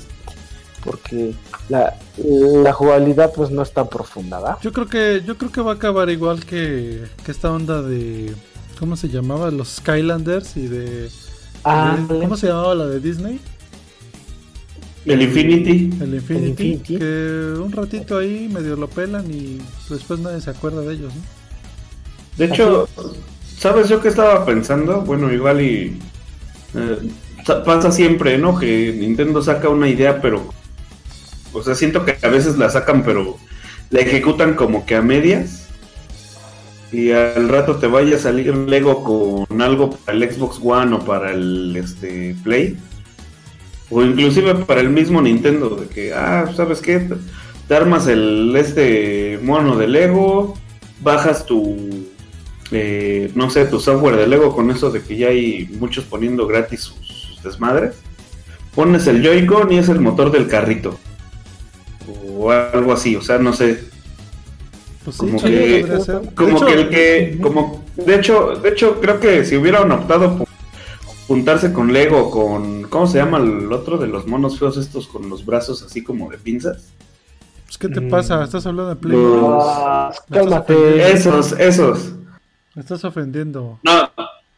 [0.84, 1.34] porque
[1.68, 5.72] la, la jugabilidad pues no es tan profunda, Yo creo que yo creo que va
[5.72, 8.34] a acabar igual que, que esta onda de
[8.80, 9.52] ¿cómo se llamaba?
[9.52, 11.10] Los Skylanders y de,
[11.64, 13.42] ¿cómo se llamaba la de Disney?
[15.08, 15.90] El Infinity.
[16.02, 20.94] El Infinity, Que un ratito ahí medio lo pelan y después nadie se acuerda de
[20.94, 21.22] ellos, ¿no?
[22.38, 22.88] De hecho,
[23.58, 25.02] ¿sabes yo qué estaba pensando?
[25.02, 26.00] Bueno, igual y.
[26.76, 27.10] Eh,
[27.66, 28.60] pasa siempre, ¿no?
[28.60, 30.54] Que Nintendo saca una idea, pero
[31.54, 33.38] o sea, siento que a veces la sacan, pero
[33.90, 35.68] la ejecutan como que a medias.
[36.92, 41.00] Y al rato te vaya a salir Lego con algo para el Xbox One o
[41.00, 42.78] para el este, Play.
[43.90, 45.70] O inclusive para el mismo Nintendo.
[45.70, 47.08] De que, ah, ¿sabes qué?
[47.68, 50.56] Te armas el este mono de Lego.
[51.02, 52.06] Bajas tu.
[52.72, 56.48] Eh, no sé, tu software de Lego con eso de que ya hay muchos poniendo
[56.48, 57.96] gratis sus desmadres.
[58.76, 60.98] Pones el Joy-Con y es el motor del carrito
[62.38, 63.80] o algo así, o sea, no sé.
[65.04, 65.86] Pues como que,
[66.36, 70.47] como que el que, como, de hecho, de hecho, creo que si hubieran optado por
[71.28, 75.30] juntarse con Lego, con, ¿cómo se llama el otro de los monos feos estos con
[75.30, 76.94] los brazos así como de pinzas?
[77.66, 78.44] Pues, ¿qué te pasa?
[78.44, 79.18] ¿Estás hablando de Play?
[80.32, 81.12] cálmate.
[81.12, 82.14] Esos, esos.
[82.74, 83.80] Me estás ofendiendo.
[83.84, 84.10] No,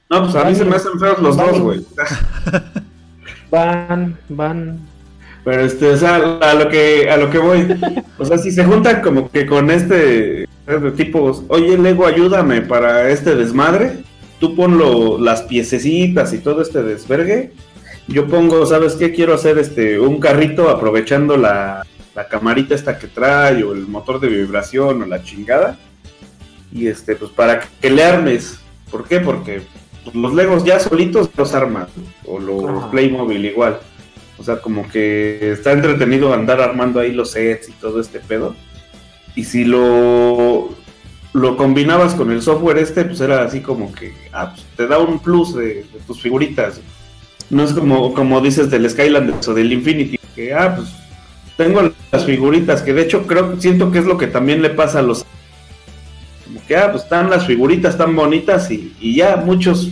[0.10, 1.86] no, pues a mí se me hacen feos los dos, güey.
[3.52, 4.80] Van, van.
[5.44, 7.68] Pero este, o sea, a lo que a lo que voy.
[8.20, 13.10] O sea, si se juntan como que con este de tipos, oye Lego, ayúdame para
[13.10, 14.04] este desmadre,
[14.40, 17.52] tú ponlo las piececitas y todo este desvergue.
[18.08, 19.12] Yo pongo, ¿sabes qué?
[19.12, 21.86] Quiero hacer este un carrito aprovechando la,
[22.16, 25.78] la camarita esta que trae, o el motor de vibración, o la chingada.
[26.72, 28.60] Y este, pues para que le armes.
[28.90, 29.20] ¿Por qué?
[29.20, 29.62] Porque
[30.14, 31.88] los Legos ya solitos los arman.
[32.26, 33.80] O los Playmobil igual.
[34.38, 38.56] O sea, como que está entretenido andar armando ahí los sets y todo este pedo.
[39.36, 40.70] Y si lo,
[41.34, 44.98] lo combinabas con el software este, pues era así como que ah, pues te da
[45.00, 46.82] un plus de, tus figuritas.
[47.50, 50.90] No es como, como dices del Skylanders o del Infinity, que ah, pues
[51.58, 55.00] tengo las figuritas, que de hecho creo, siento que es lo que también le pasa
[55.00, 55.26] a los...
[56.46, 59.92] Como que, ah, pues están las figuritas tan bonitas y, y ya muchos,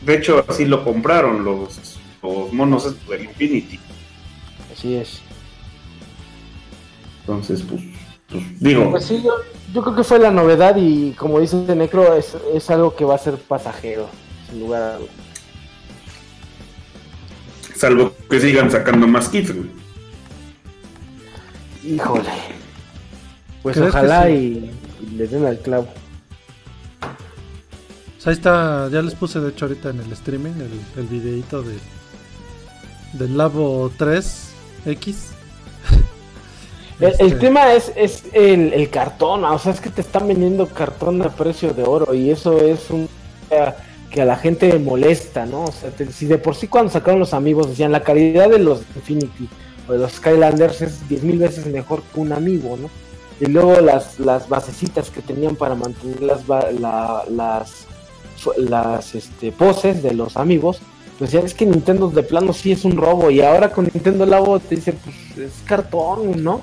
[0.00, 3.78] de hecho así lo compraron los los monos del Infinity.
[4.72, 5.20] Así es.
[7.20, 7.82] Entonces, pues,
[8.28, 8.90] pues digo.
[8.90, 9.32] Pues sí, yo,
[9.82, 13.18] creo que fue la novedad y como dice Necro, es, es algo que va a
[13.18, 14.08] ser pasajero,
[14.48, 14.98] sin lugar a
[17.74, 19.68] Salvo que sigan sacando más kits, güey.
[21.84, 22.30] Híjole.
[23.62, 24.70] Pues ojalá y,
[25.16, 25.88] le den al clavo.
[27.00, 31.62] Pues ahí está, ya les puse de hecho ahorita en el streaming el, el videito
[31.62, 31.78] de,
[33.14, 35.14] del Labo 3X.
[37.00, 37.30] El, este.
[37.32, 41.74] tema es, es el, cartón, o sea, es que te están vendiendo cartón a precio
[41.74, 43.08] de oro y eso es un
[44.10, 45.64] que a la gente molesta, ¿no?
[45.64, 48.82] O sea, si de por sí cuando sacaron los amigos decían la calidad de los
[48.94, 49.48] Infinity
[49.88, 52.88] o de los Skylanders es 10 mil veces mejor que un amigo, ¿no?
[53.40, 57.86] Y luego las, las basecitas que tenían para mantener las, las
[58.56, 60.80] las este, poses de los amigos,
[61.18, 64.26] pues ya ves que Nintendo de plano sí es un robo y ahora con Nintendo
[64.26, 66.62] Labo te dice, pues es cartón, ¿no?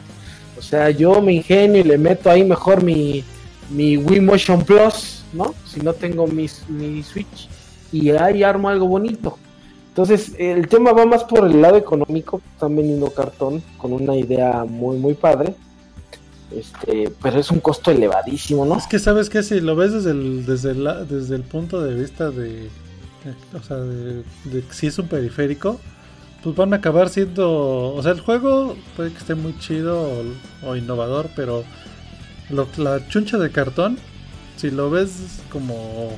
[0.61, 3.23] O sea, yo me ingenio y le meto ahí mejor mi,
[3.71, 5.55] mi Wii Motion Plus, ¿no?
[5.65, 7.49] Si no tengo mi, mi Switch
[7.91, 9.39] y ahí armo algo bonito.
[9.89, 14.63] Entonces, el tema va más por el lado económico, están vendiendo cartón con una idea
[14.63, 15.55] muy, muy padre.
[16.55, 18.77] Este, pero es un costo elevadísimo, ¿no?
[18.77, 22.29] Es que sabes que si lo ves desde el, desde desde el punto de vista
[22.29, 22.69] de,
[23.57, 24.23] o sea, de,
[24.69, 25.79] si es un periférico,
[26.43, 30.23] pues van a acabar siendo, o sea, el juego puede que esté muy chido
[30.63, 31.63] o, innovador, pero
[32.49, 33.97] la chuncha de cartón,
[34.57, 36.17] si lo ves como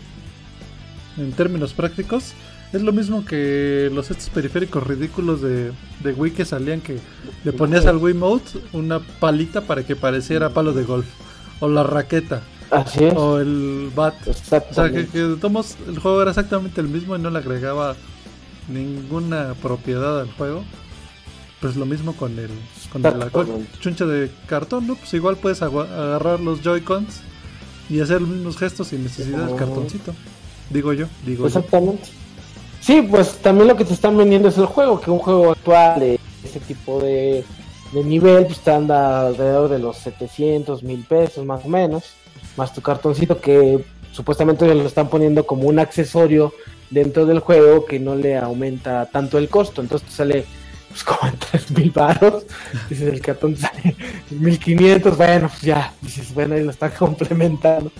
[1.18, 2.34] en términos prácticos,
[2.72, 5.72] es lo mismo que los estos periféricos ridículos de,
[6.04, 6.98] de Wii que salían que
[7.44, 11.06] le ponías al Wii Mode una palita para que pareciera palo de golf.
[11.60, 12.42] O la raqueta.
[12.72, 13.14] Así es.
[13.16, 14.16] O el bat.
[14.28, 14.34] O
[14.74, 17.96] sea, que, tomos, el juego era exactamente el mismo y no le agregaba
[18.68, 20.64] ninguna propiedad al juego.
[21.62, 22.50] Pues lo mismo con el
[22.92, 23.30] con la
[23.80, 24.96] chuncha de cartón, ¿no?
[24.96, 27.22] Pues igual puedes agarrar los Joy-Cons
[27.90, 30.14] y hacer los mismos gestos sin necesidad del cartoncito.
[30.70, 32.10] Digo yo, digo Exactamente.
[32.82, 36.02] Sí, pues también lo que te están vendiendo es el juego, que un juego actual
[36.02, 37.46] de ese tipo de,
[37.94, 42.04] nivel pues te anda alrededor de los 700 mil pesos más o menos,
[42.58, 46.54] más tu cartoncito que supuestamente lo están poniendo como un accesorio
[46.90, 50.46] dentro del juego que no le aumenta tanto el costo, entonces te sale
[50.90, 52.46] pues como en 3 mil baros,
[52.90, 53.96] dices el cartón sale
[54.30, 57.92] 1500, bueno, pues ya, dices, bueno, ahí lo están complementando,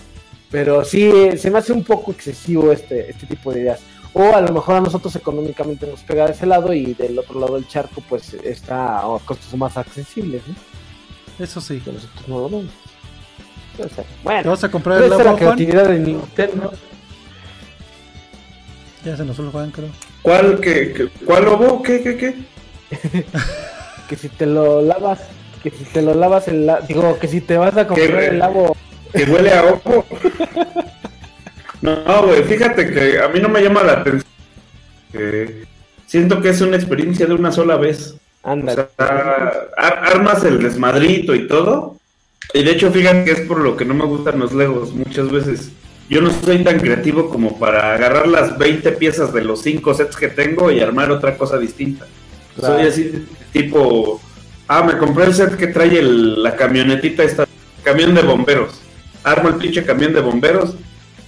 [0.50, 3.80] pero sí, se me hace un poco excesivo este, este tipo de ideas
[4.14, 7.40] o a lo mejor a nosotros económicamente nos pega de ese lado y del otro
[7.40, 10.42] lado del charco pues está a costos más accesibles.
[11.38, 11.80] Eso sí.
[11.80, 12.72] Que nosotros no lo vemos.
[14.22, 16.72] Bueno, ¿Te vas a comprar el la creatividad de Nintendo.
[19.04, 19.88] Ya se nos fue Juan, creo.
[20.22, 21.82] ¿Cuál, qué, cuál lobo?
[21.82, 22.34] ¿Qué, qué, qué?
[24.08, 25.20] que si te lo lavas,
[25.62, 28.76] que si te lo lavas el digo que si te vas a comprar el lavo
[29.12, 30.04] que huele a ojo.
[31.82, 34.24] No, güey, fíjate que a mí no me llama la atención.
[36.06, 38.14] siento que es una experiencia de una sola vez.
[38.42, 38.72] Anda.
[38.72, 41.98] O sea, armas el desmadrito y todo.
[42.54, 45.30] Y de hecho, fíjate que es por lo que no me gustan los Legos muchas
[45.30, 45.72] veces.
[46.08, 50.16] Yo no soy tan creativo como para agarrar las 20 piezas de los 5 sets
[50.16, 52.06] que tengo y armar otra cosa distinta.
[52.60, 54.20] Soy así, tipo,
[54.68, 57.46] ah, me compré el set que trae la camionetita, esta,
[57.84, 58.80] camión de bomberos.
[59.22, 60.74] Armo el pinche camión de bomberos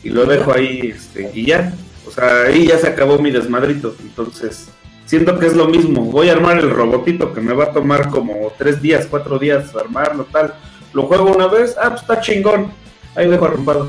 [0.02, 1.72] y lo dejo ahí este, y ya.
[2.06, 3.94] O sea, ahí ya se acabó mi desmadrito.
[4.00, 4.68] Entonces,
[5.04, 6.04] siento que es lo mismo.
[6.04, 9.74] Voy a armar el robotito que me va a tomar como tres días, cuatro días
[9.76, 10.54] armarlo, tal.
[10.92, 12.72] Lo juego una vez, ah, pues está chingón.
[13.14, 13.88] Ahí dejo arrumbado.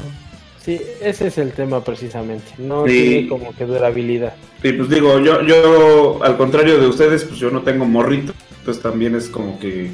[0.67, 2.51] Sí, ese es el tema precisamente.
[2.57, 4.33] No tiene como que durabilidad.
[4.61, 8.33] Sí, pues digo, yo, yo, al contrario de ustedes, pues yo no tengo morrito.
[8.59, 9.91] Entonces también es como que,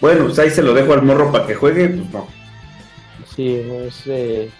[0.00, 2.26] bueno, pues ahí se lo dejo al morro para que juegue, pues no.
[3.36, 4.50] Sí, pues eh,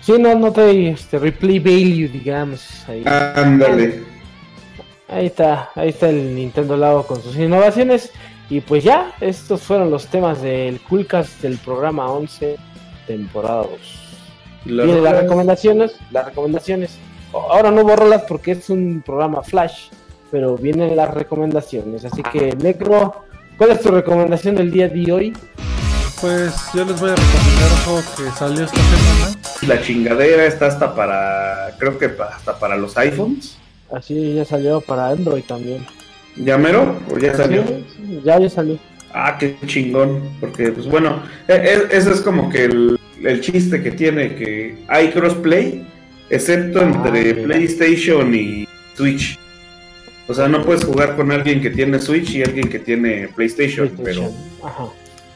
[0.00, 2.88] Sí, no, no te este, replay value, digamos.
[2.88, 3.04] Ahí.
[3.06, 4.02] Ándale.
[5.06, 8.10] Ahí está, ahí está el Nintendo Labo con sus innovaciones.
[8.50, 12.56] Y pues ya, estos fueron los temas del Coolcast del programa 11,
[13.06, 14.03] temporada 2.
[14.64, 16.98] Vienen las recomendaciones, las recomendaciones.
[17.32, 19.88] Ahora no borrolas porque es un programa flash,
[20.30, 22.04] pero vienen las recomendaciones.
[22.04, 23.24] Así que, Necro,
[23.58, 25.32] ¿cuál es tu recomendación del día de hoy?
[26.20, 29.38] Pues yo les voy a recomendar un juego que salió esta semana.
[29.66, 33.58] La chingadera está hasta para, creo que hasta para los iPhones.
[33.92, 35.84] Así ya salió para Android también.
[36.36, 36.96] ¿Ya mero?
[37.12, 37.62] ¿O ya salió?
[38.24, 38.78] ya, ya salió.
[39.12, 40.22] Ah, qué chingón.
[40.40, 42.98] Porque, pues bueno, e, e, ese es como que el,
[43.40, 45.86] chiste que tiene, que hay crossplay,
[46.30, 49.38] excepto ah, entre PlayStation y Switch.
[50.26, 53.90] O sea, no puedes jugar con alguien que tiene Switch y alguien que tiene PlayStation,
[54.02, 54.32] pero...
[54.62, 54.88] Ajá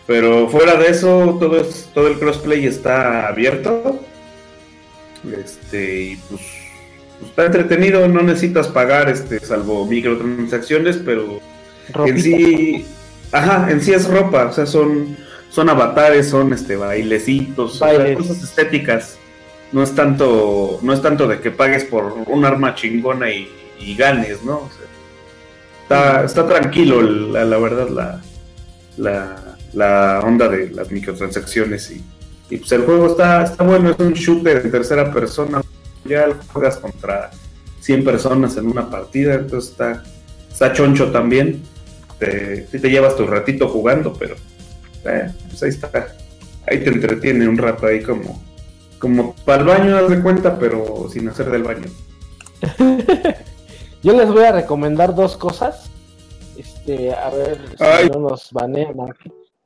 [0.09, 4.01] pero fuera de eso, todo, es, todo el crossplay está abierto.
[5.39, 6.41] Este, y pues,
[7.19, 11.41] pues, está entretenido, no necesitas pagar, este, salvo microtransacciones, pero
[12.07, 12.87] en sí,
[13.33, 15.15] ajá, en sí es ropa, o sea, son,
[15.51, 19.19] son avatares, son este bailecitos, cosas estéticas.
[19.73, 23.49] No es tanto, no es tanto de que pagues por un arma chingona y,
[23.97, 24.69] ganes, ¿no?
[25.83, 28.23] está, está tranquilo, la, la verdad, la,
[28.97, 32.05] la la onda de las microtransacciones y,
[32.51, 35.61] y pues el juego está, está bueno, es un shooter en tercera persona,
[36.05, 37.31] ya juegas contra
[37.81, 40.03] 100 personas en una partida, entonces está,
[40.51, 41.63] está choncho también,
[42.19, 44.37] te, te llevas tu ratito jugando, pero
[45.09, 45.91] eh, pues ahí está,
[46.67, 48.43] ahí te entretiene un rato ahí como,
[48.99, 51.87] Como para el baño, haz de cuenta, pero sin hacer del baño.
[54.03, 55.91] Yo les voy a recomendar dos cosas.
[56.57, 58.05] Este, a ver Ay.
[58.05, 58.95] si no nos banean.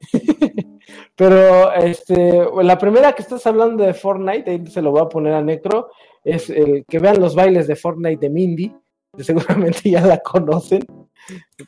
[1.17, 5.35] Pero este, la primera que estás hablando de Fortnite, ahí se lo voy a poner
[5.35, 5.91] a Necro,
[6.25, 8.77] es el que vean los bailes de Fortnite de Mindy,
[9.17, 10.85] que seguramente ya la conocen.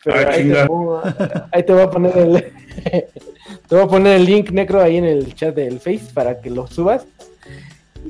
[0.05, 0.66] Pero Ah, ahí, te chinga.
[0.66, 1.02] pongo-
[1.52, 2.32] ahí te voy a poner el
[3.68, 6.50] te voy a poner el link Necro ahí en el chat del Face para que
[6.50, 7.07] lo subas.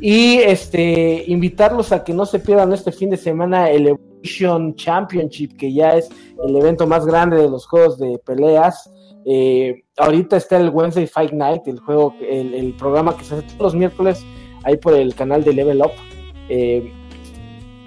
[0.00, 5.56] Y este invitarlos a que no se pierdan este fin de semana el Evolution Championship,
[5.56, 6.08] que ya es
[6.44, 8.90] el evento más grande de los juegos de peleas.
[9.26, 13.42] Eh, ahorita está el Wednesday Fight Night, el juego, el, el programa que se hace
[13.46, 14.24] todos los miércoles
[14.64, 15.92] ahí por el canal de Level Up.
[16.48, 16.92] Eh,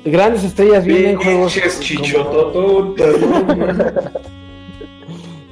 [0.06, 1.58] grandes estrellas vienen juegos.
[2.54, 2.96] Como-.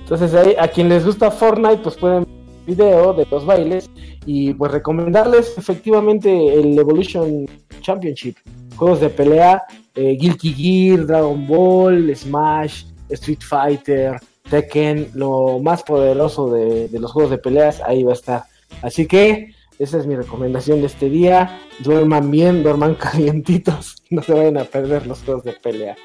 [0.01, 2.35] Entonces ahí, a quien les gusta Fortnite, pues pueden ver
[2.65, 3.89] video de los bailes
[4.25, 7.45] y pues recomendarles efectivamente el Evolution
[7.81, 8.37] Championship.
[8.75, 9.63] Juegos de pelea,
[9.95, 14.19] eh, Guilty Gear, Dragon Ball, Smash, Street Fighter,
[14.49, 18.43] Tekken, lo más poderoso de, de los juegos de peleas, ahí va a estar.
[18.81, 21.59] Así que esa es mi recomendación de este día.
[21.79, 25.95] Duerman bien, duerman calientitos, no se vayan a perder los juegos de pelea.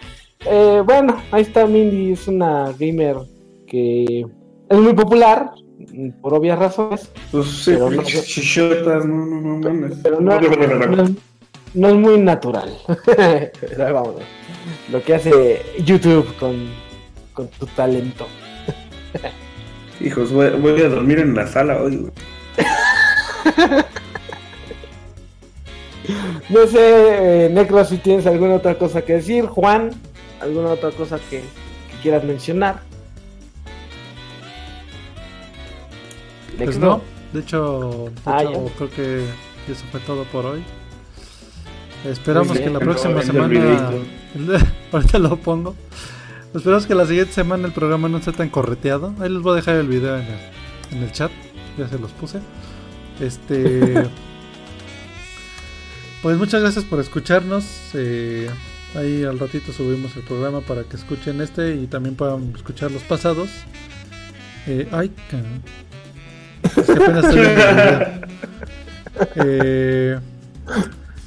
[0.46, 3.16] Eh, bueno, ahí está Mindy, es una gamer
[3.66, 4.24] que
[4.68, 5.50] es muy popular,
[6.22, 9.98] por obvias razones, Pues sí, Pero no- chichotas, no, no, no, mames.
[10.02, 11.10] pero no, no es,
[11.74, 12.74] no es muy natural.
[13.78, 14.16] Vamos.
[14.90, 16.56] Lo que hace YouTube con,
[17.32, 18.26] con tu talento.
[20.00, 22.10] Hijos, voy, voy a dormir en la sala hoy.
[26.48, 29.46] No sé, eh, Necro, si tienes alguna otra cosa que decir.
[29.46, 29.90] Juan,
[30.40, 32.80] alguna otra cosa que, que quieras mencionar.
[36.56, 36.80] Pues Necro.
[36.88, 39.24] no, de hecho, de Ah, hecho, creo que
[39.70, 40.64] eso fue todo por hoy.
[42.04, 43.90] Esperamos que la próxima No, semana.
[44.92, 45.76] ahorita lo pongo.
[46.54, 49.14] Esperamos que la siguiente semana el programa no esté tan correteado.
[49.20, 50.38] Ahí les voy a dejar el video en el,
[50.96, 51.30] en el chat.
[51.78, 52.40] Ya se los puse.
[53.20, 54.08] Este.
[56.22, 57.64] pues muchas gracias por escucharnos.
[57.94, 58.48] eh,
[58.94, 63.02] ahí al ratito subimos el programa para que escuchen este y también puedan escuchar los
[63.02, 63.50] pasados.
[64.66, 65.10] Eh, ay.
[66.76, 67.46] Es que apenas estoy.
[69.36, 70.18] Eh,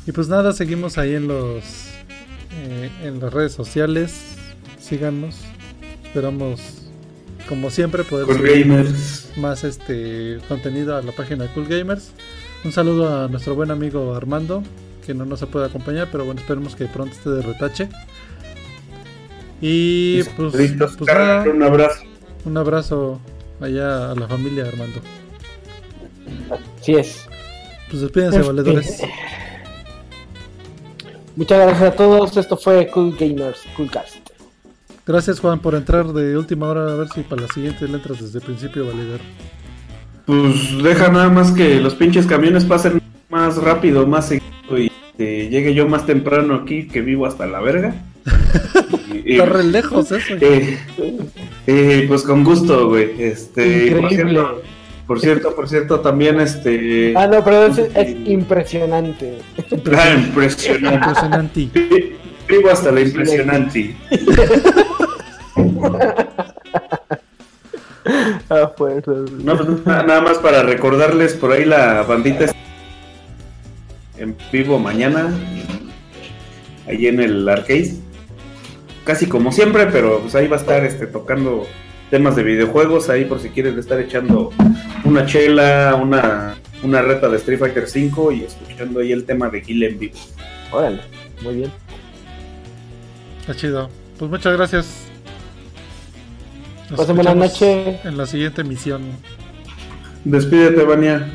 [0.08, 1.64] y pues nada, seguimos ahí en los
[2.52, 4.36] eh, en las redes sociales.
[4.80, 5.38] Síganos.
[6.04, 6.60] Esperamos,
[7.48, 9.32] como siempre, subir gamers.
[9.36, 12.12] más este contenido a la página de Cool Gamers.
[12.64, 14.64] Un saludo a nuestro buen amigo Armando,
[15.06, 17.89] que no nos puede acompañar, pero bueno, esperemos que pronto esté de retache.
[19.62, 22.04] Y pues, Listos, pues nada, un abrazo.
[22.46, 23.20] un abrazo
[23.62, 25.00] allá a la familia Armando.
[26.80, 27.28] Así es.
[27.89, 29.02] Pues despídense, Este, valedores.
[31.36, 32.38] Muchas gracias a todos.
[32.38, 34.22] Esto fue Cool Gamers, Coolcast.
[35.06, 38.22] Gracias Juan por entrar de última hora, a ver si para la siguiente le entras
[38.22, 39.20] desde el principio, valedor.
[40.26, 45.49] Pues deja nada más que los pinches camiones pasen más rápido, más seguido y que
[45.49, 47.95] llegue yo más temprano aquí que vivo hasta la verga.
[49.26, 50.34] Y- Está re lejos eso.
[50.41, 50.78] eh,
[51.68, 53.12] eh, pues con gusto, güey.
[53.22, 54.32] Este, por Increíble.
[54.34, 54.62] cierto,
[55.08, 57.14] por cierto, por cierto, también este.
[57.16, 59.38] Ah, no, pero es, es impresionante.
[59.95, 60.95] ah, impresionante.
[60.95, 62.16] Impresionante.
[62.58, 63.95] Vivo hasta la impresionante.
[68.49, 69.08] Ah, pues.
[69.08, 72.58] No, pues, na- nada más para recordarles por ahí la bandita está
[74.18, 75.34] en vivo mañana
[76.88, 77.93] ahí en el arcade
[79.06, 81.66] casi como siempre pero pues ahí va a estar este tocando
[82.12, 84.51] temas de videojuegos ahí por si quieres estar echando
[85.06, 89.62] una chela una una reta de Street Fighter 5 y escuchando ahí el tema de
[89.62, 90.16] Kill en vivo
[90.72, 90.99] Órale,
[91.41, 91.72] muy bien.
[93.44, 93.89] Está chido.
[94.18, 94.86] Pues muchas gracias.
[96.89, 98.06] Nos Pasen escuchamos noches.
[98.06, 99.02] En la siguiente emisión.
[100.24, 101.30] despídete Vania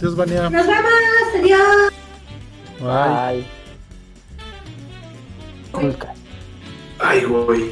[0.00, 0.48] Dios, Vania.
[0.48, 0.90] Nos vemos,
[1.36, 1.92] adiós.
[2.80, 3.44] Bye.
[5.74, 5.96] Bye.
[6.98, 7.70] Ay güey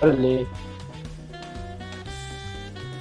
[0.00, 0.46] Órale.